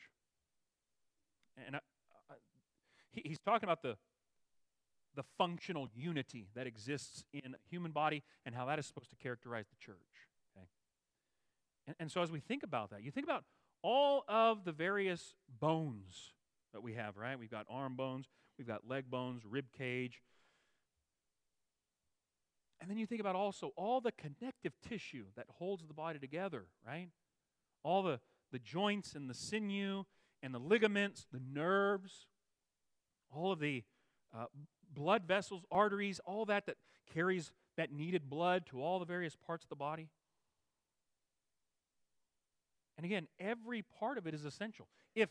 And 1.65 1.77
I, 1.77 1.79
I, 2.29 2.33
he, 3.11 3.21
he's 3.25 3.39
talking 3.39 3.67
about 3.69 3.81
the, 3.81 3.95
the 5.15 5.23
functional 5.37 5.87
unity 5.95 6.47
that 6.55 6.67
exists 6.67 7.23
in 7.33 7.55
human 7.69 7.91
body 7.91 8.23
and 8.45 8.55
how 8.55 8.65
that 8.65 8.79
is 8.79 8.85
supposed 8.85 9.09
to 9.09 9.15
characterize 9.15 9.65
the 9.67 9.77
church. 9.83 9.95
Okay? 10.55 10.67
And, 11.87 11.95
and 11.99 12.11
so 12.11 12.21
as 12.21 12.31
we 12.31 12.39
think 12.39 12.63
about 12.63 12.89
that, 12.91 13.03
you 13.03 13.11
think 13.11 13.25
about 13.25 13.43
all 13.81 14.25
of 14.27 14.65
the 14.65 14.71
various 14.71 15.35
bones 15.59 16.33
that 16.73 16.81
we 16.81 16.93
have, 16.93 17.17
right? 17.17 17.37
We've 17.37 17.51
got 17.51 17.65
arm 17.69 17.95
bones, 17.95 18.27
we've 18.57 18.67
got 18.67 18.87
leg 18.87 19.09
bones, 19.09 19.43
rib 19.45 19.65
cage, 19.77 20.21
and 22.85 22.89
then 22.89 22.97
you 22.97 23.07
think 23.07 23.21
about 23.21 23.35
also 23.35 23.71
all 23.75 24.01
the 24.01 24.11
connective 24.11 24.73
tissue 24.87 25.25
that 25.35 25.47
holds 25.57 25.87
the 25.87 25.93
body 25.93 26.19
together, 26.19 26.65
right? 26.85 27.07
All 27.83 28.03
the, 28.03 28.19
the 28.51 28.59
joints 28.59 29.15
and 29.15 29.29
the 29.29 29.33
sinew 29.33 30.03
and 30.43 30.53
the 30.53 30.59
ligaments, 30.59 31.25
the 31.31 31.41
nerves, 31.51 32.27
all 33.33 33.51
of 33.51 33.59
the 33.59 33.83
uh, 34.37 34.45
blood 34.95 35.23
vessels, 35.27 35.63
arteries, 35.71 36.19
all 36.25 36.45
that 36.45 36.65
that 36.65 36.77
carries 37.13 37.51
that 37.77 37.91
needed 37.91 38.29
blood 38.29 38.65
to 38.67 38.81
all 38.81 38.99
the 38.99 39.05
various 39.05 39.35
parts 39.35 39.63
of 39.65 39.69
the 39.69 39.75
body. 39.75 40.09
And 42.97 43.05
again, 43.05 43.27
every 43.39 43.83
part 43.99 44.17
of 44.17 44.25
it 44.25 44.33
is 44.33 44.45
essential. 44.45 44.87
If 45.15 45.29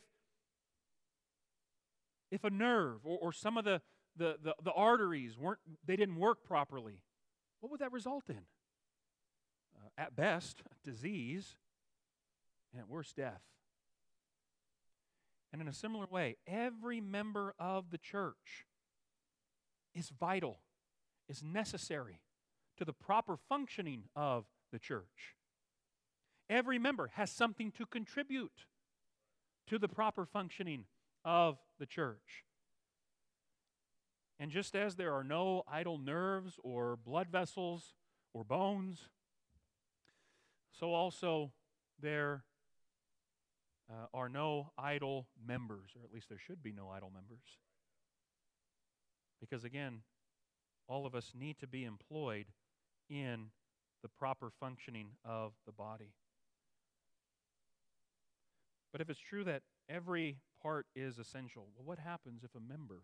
if 2.31 2.45
a 2.45 2.51
nerve 2.51 3.01
or, 3.05 3.19
or 3.21 3.33
some 3.33 3.57
of 3.57 3.65
the, 3.65 3.81
the, 4.17 4.37
the, 4.43 4.55
the 4.63 4.73
arteries 4.73 5.39
weren't 5.39 5.61
they 5.87 5.97
didn't 5.97 6.17
work 6.17 6.45
properly, 6.45 7.01
what 7.61 7.71
would 7.71 7.81
that 7.81 7.93
result 7.93 8.25
in? 8.29 8.43
Uh, 9.77 9.89
at 9.97 10.15
best, 10.15 10.63
disease, 10.83 11.57
and 12.73 12.81
at 12.81 12.89
worst, 12.89 13.17
death. 13.17 13.43
And 15.53 15.63
in 15.63 15.69
a 15.69 15.73
similar 15.73 16.07
way, 16.11 16.37
every 16.47 17.01
member 17.01 17.55
of 17.59 17.91
the 17.91 17.99
church 17.99 18.67
is 19.95 20.11
vital, 20.11 20.61
is 21.29 21.43
necessary 21.43 22.21
to 22.77 22.85
the 22.85 22.93
proper 22.93 23.37
functioning 23.37 24.05
of 24.17 24.45
the 24.73 24.79
church. 24.79 25.37
Every 26.51 26.79
member 26.79 27.11
has 27.15 27.31
something 27.31 27.71
to 27.73 27.87
contribute 27.87 28.67
to 29.69 29.79
the 29.79 29.89
proper 29.89 30.27
functioning 30.27 30.85
of 31.25 31.59
the 31.79 31.87
church. 31.87 32.45
And 34.39 34.51
just 34.51 34.75
as 34.75 34.97
there 34.97 35.15
are 35.15 35.25
no 35.25 35.63
idle 35.71 35.97
nerves 35.97 36.59
or 36.63 36.97
blood 36.97 37.29
vessels 37.31 37.95
or 38.35 38.45
bones, 38.45 39.09
so 40.73 40.93
also 40.93 41.53
there 42.01 42.45
uh, 43.89 44.07
are 44.13 44.29
no 44.29 44.73
idle 44.77 45.29
members, 45.47 45.93
or 45.97 46.05
at 46.05 46.13
least 46.13 46.29
there 46.29 46.39
should 46.39 46.63
be 46.63 46.73
no 46.73 46.89
idle 46.89 47.11
members. 47.15 47.59
Because 49.45 49.65
again, 49.65 50.01
all 50.89 51.05
of 51.05 51.15
us 51.15 51.33
need 51.39 51.59
to 51.59 51.67
be 51.67 51.85
employed 51.85 52.47
in 53.11 53.51
the 54.03 54.09
proper 54.09 54.51
functioning 54.59 55.09
of 55.23 55.53
the 55.67 55.73
body. 55.73 56.15
But 58.91 59.03
if 59.03 59.11
it's 59.11 59.21
true 59.21 59.45
that 59.45 59.63
every 59.87 60.39
part 60.63 60.87
is 60.97 61.19
essential, 61.19 61.69
well, 61.77 61.85
what 61.85 61.99
happens 61.99 62.43
if 62.43 62.55
a 62.55 62.61
member 62.61 63.03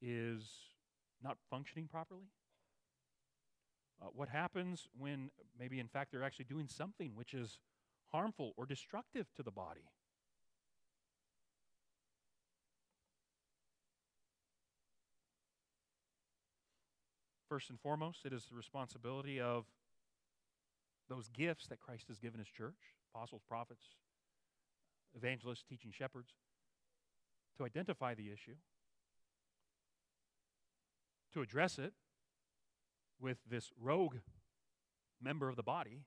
is 0.00 0.44
not 1.20 1.36
functioning 1.50 1.88
properly? 1.90 2.28
Uh, 4.00 4.06
what 4.14 4.28
happens 4.28 4.86
when 4.96 5.30
maybe, 5.58 5.80
in 5.80 5.88
fact, 5.88 6.12
they're 6.12 6.22
actually 6.22 6.44
doing 6.44 6.68
something 6.68 7.12
which 7.16 7.34
is 7.34 7.58
harmful 8.12 8.52
or 8.56 8.66
destructive 8.66 9.26
to 9.36 9.42
the 9.42 9.50
body? 9.50 9.88
First 17.48 17.70
and 17.70 17.80
foremost, 17.80 18.26
it 18.26 18.32
is 18.32 18.44
the 18.44 18.56
responsibility 18.56 19.40
of 19.40 19.64
those 21.08 21.28
gifts 21.28 21.66
that 21.68 21.80
Christ 21.80 22.08
has 22.08 22.18
given 22.18 22.38
his 22.38 22.48
church 22.48 22.74
apostles, 23.14 23.42
prophets, 23.48 23.86
evangelists, 25.16 25.64
teaching 25.66 25.90
shepherds 25.90 26.34
to 27.56 27.64
identify 27.64 28.14
the 28.14 28.30
issue, 28.30 28.56
to 31.32 31.40
address 31.40 31.78
it 31.78 31.94
with 33.18 33.38
this 33.50 33.72
rogue 33.80 34.16
member 35.20 35.48
of 35.48 35.56
the 35.56 35.62
body, 35.62 36.02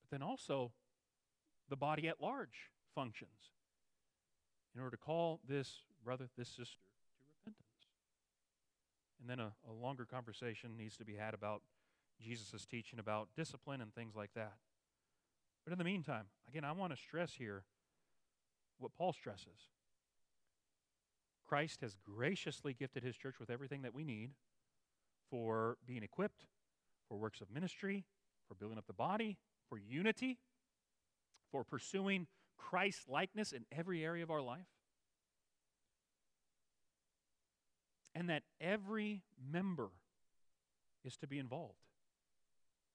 but 0.00 0.16
then 0.16 0.26
also 0.26 0.72
the 1.68 1.76
body 1.76 2.08
at 2.08 2.20
large 2.20 2.70
functions 2.94 3.50
in 4.74 4.80
order 4.80 4.96
to 4.96 5.02
call 5.02 5.40
this 5.46 5.80
brother, 6.04 6.28
this 6.38 6.48
sister. 6.48 6.91
And 9.22 9.30
then 9.30 9.38
a, 9.38 9.52
a 9.70 9.72
longer 9.72 10.04
conversation 10.04 10.76
needs 10.76 10.96
to 10.96 11.04
be 11.04 11.14
had 11.14 11.32
about 11.32 11.62
Jesus' 12.20 12.66
teaching 12.68 12.98
about 12.98 13.28
discipline 13.36 13.80
and 13.80 13.94
things 13.94 14.16
like 14.16 14.34
that. 14.34 14.54
But 15.64 15.72
in 15.72 15.78
the 15.78 15.84
meantime, 15.84 16.24
again, 16.48 16.64
I 16.64 16.72
want 16.72 16.92
to 16.92 17.00
stress 17.00 17.32
here 17.32 17.62
what 18.78 18.92
Paul 18.94 19.12
stresses. 19.12 19.70
Christ 21.46 21.82
has 21.82 21.96
graciously 22.04 22.74
gifted 22.74 23.04
his 23.04 23.16
church 23.16 23.38
with 23.38 23.48
everything 23.48 23.82
that 23.82 23.94
we 23.94 24.02
need 24.02 24.30
for 25.30 25.76
being 25.86 26.02
equipped, 26.02 26.46
for 27.08 27.16
works 27.16 27.40
of 27.40 27.50
ministry, 27.50 28.04
for 28.48 28.54
building 28.54 28.78
up 28.78 28.86
the 28.86 28.92
body, 28.92 29.38
for 29.68 29.78
unity, 29.78 30.38
for 31.50 31.62
pursuing 31.62 32.26
Christ 32.56 33.08
likeness 33.08 33.52
in 33.52 33.64
every 33.70 34.04
area 34.04 34.24
of 34.24 34.30
our 34.30 34.42
life. 34.42 34.66
And 38.14 38.28
that 38.28 38.42
every 38.60 39.22
member 39.50 39.88
is 41.04 41.16
to 41.18 41.26
be 41.26 41.38
involved 41.38 41.78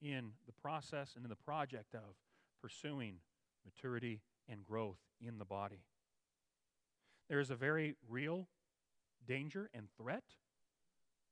in 0.01 0.31
the 0.45 0.53
process 0.53 1.13
and 1.15 1.25
in 1.25 1.29
the 1.29 1.35
project 1.35 1.95
of 1.95 2.15
pursuing 2.61 3.15
maturity 3.65 4.21
and 4.47 4.63
growth 4.63 4.99
in 5.19 5.39
the 5.39 5.45
body. 5.45 5.81
There 7.29 7.39
is 7.39 7.49
a 7.49 7.55
very 7.55 7.95
real 8.07 8.47
danger 9.27 9.69
and 9.73 9.87
threat 9.97 10.23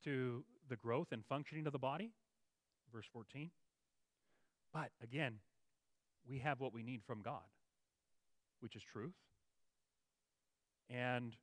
to 0.04 0.44
the 0.68 0.76
growth 0.76 1.12
and 1.12 1.24
functioning 1.26 1.66
of 1.68 1.74
the 1.74 1.80
body. 1.80 2.12
Verse 2.92 3.06
14. 3.12 3.52
But 4.74 4.90
again, 5.02 5.36
we 6.28 6.40
have 6.40 6.60
what 6.60 6.74
we 6.74 6.84
need 6.84 7.02
from 7.06 7.22
God, 7.22 7.44
which 8.60 8.76
is 8.76 8.84
truth. 8.84 9.16
And 10.90 11.36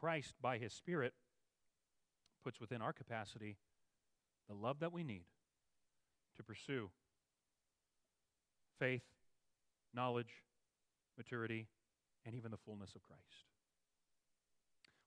Christ, 0.00 0.34
by 0.40 0.58
his 0.58 0.72
Spirit, 0.72 1.12
puts 2.44 2.60
within 2.60 2.82
our 2.82 2.92
capacity 2.92 3.56
the 4.48 4.54
love 4.54 4.80
that 4.80 4.92
we 4.92 5.04
need 5.04 5.24
to 6.36 6.42
pursue 6.42 6.90
faith, 8.78 9.02
knowledge, 9.94 10.42
maturity, 11.16 11.66
and 12.24 12.34
even 12.34 12.50
the 12.50 12.56
fullness 12.56 12.94
of 12.94 13.02
Christ. 13.02 13.44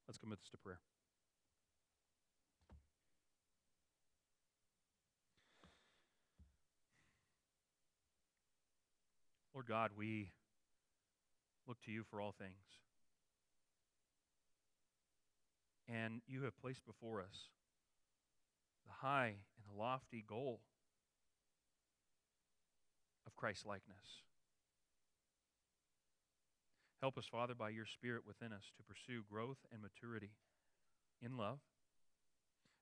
Let's 0.08 0.18
commit 0.18 0.40
this 0.40 0.50
to 0.50 0.58
prayer. 0.58 0.80
Lord 9.54 9.68
God, 9.68 9.92
we 9.98 10.32
look 11.68 11.80
to 11.86 11.92
you 11.92 12.04
for 12.10 12.20
all 12.20 12.34
things. 12.38 12.56
And 15.92 16.22
you 16.28 16.44
have 16.44 16.58
placed 16.62 16.86
before 16.86 17.20
us 17.20 17.50
the 18.86 19.06
high 19.06 19.36
and 19.58 19.66
the 19.68 19.78
lofty 19.78 20.24
goal 20.26 20.62
of 23.28 23.36
Christ 23.36 23.66
likeness. 23.66 24.24
Help 27.02 27.18
us, 27.18 27.26
Father, 27.26 27.56
by 27.56 27.70
your 27.70 27.86
Spirit 27.86 28.22
within 28.26 28.54
us 28.54 28.72
to 28.78 28.84
pursue 28.84 29.24
growth 29.30 29.58
and 29.72 29.82
maturity 29.82 30.32
in 31.22 31.36
love. 31.36 31.60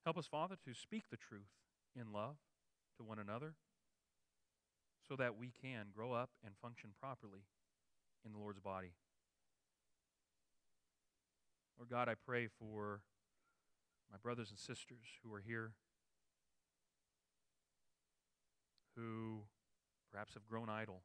Help 0.04 0.18
us, 0.18 0.26
Father, 0.26 0.56
to 0.64 0.74
speak 0.74 1.04
the 1.10 1.16
truth 1.16 1.50
in 1.96 2.12
love 2.12 2.36
to 2.96 3.02
one 3.02 3.18
another 3.18 3.54
so 5.08 5.16
that 5.16 5.36
we 5.36 5.52
can 5.60 5.86
grow 5.94 6.12
up 6.12 6.30
and 6.44 6.54
function 6.62 6.90
properly 7.00 7.44
in 8.24 8.32
the 8.32 8.38
Lord's 8.38 8.60
body. 8.60 8.92
Lord 11.80 11.88
God, 11.88 12.10
I 12.10 12.14
pray 12.26 12.46
for 12.46 13.00
my 14.12 14.18
brothers 14.22 14.50
and 14.50 14.58
sisters 14.58 15.06
who 15.24 15.32
are 15.32 15.40
here 15.40 15.72
who 18.94 19.44
perhaps 20.12 20.34
have 20.34 20.46
grown 20.46 20.68
idle, 20.68 21.00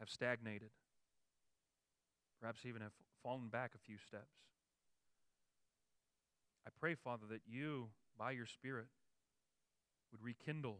have 0.00 0.08
stagnated, 0.08 0.70
perhaps 2.40 2.64
even 2.64 2.80
have 2.80 2.92
fallen 3.22 3.48
back 3.48 3.72
a 3.74 3.78
few 3.78 3.98
steps. 3.98 4.38
I 6.66 6.70
pray, 6.80 6.94
Father, 6.94 7.26
that 7.28 7.42
you, 7.46 7.88
by 8.18 8.30
your 8.30 8.46
Spirit, 8.46 8.86
would 10.10 10.22
rekindle 10.22 10.78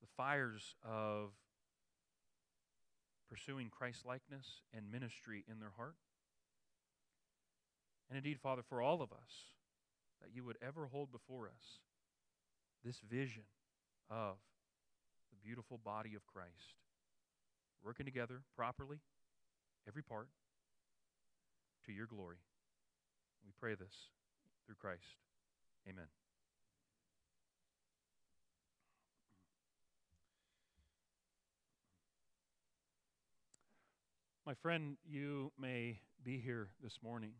the 0.00 0.08
fires 0.16 0.74
of 0.82 1.32
pursuing 3.30 3.70
Christ 3.70 4.04
likeness 4.04 4.62
and 4.74 4.90
ministry 4.90 5.44
in 5.48 5.60
their 5.60 5.72
heart. 5.76 5.94
And 8.08 8.16
indeed, 8.16 8.40
Father, 8.40 8.62
for 8.68 8.82
all 8.82 9.02
of 9.02 9.12
us, 9.12 9.46
that 10.20 10.34
you 10.34 10.44
would 10.44 10.58
ever 10.60 10.86
hold 10.86 11.12
before 11.12 11.46
us 11.46 11.78
this 12.84 13.00
vision 13.08 13.44
of 14.10 14.36
the 15.30 15.46
beautiful 15.46 15.78
body 15.78 16.14
of 16.14 16.26
Christ, 16.26 16.74
working 17.84 18.04
together 18.04 18.42
properly, 18.56 18.98
every 19.86 20.02
part, 20.02 20.28
to 21.86 21.92
your 21.92 22.06
glory. 22.06 22.36
We 23.46 23.52
pray 23.58 23.74
this 23.74 23.94
through 24.66 24.76
Christ. 24.76 25.16
Amen. 25.88 26.19
My 34.50 34.54
friend, 34.62 34.96
you 35.08 35.52
may 35.60 36.00
be 36.24 36.40
here 36.40 36.70
this 36.82 36.98
morning 37.04 37.30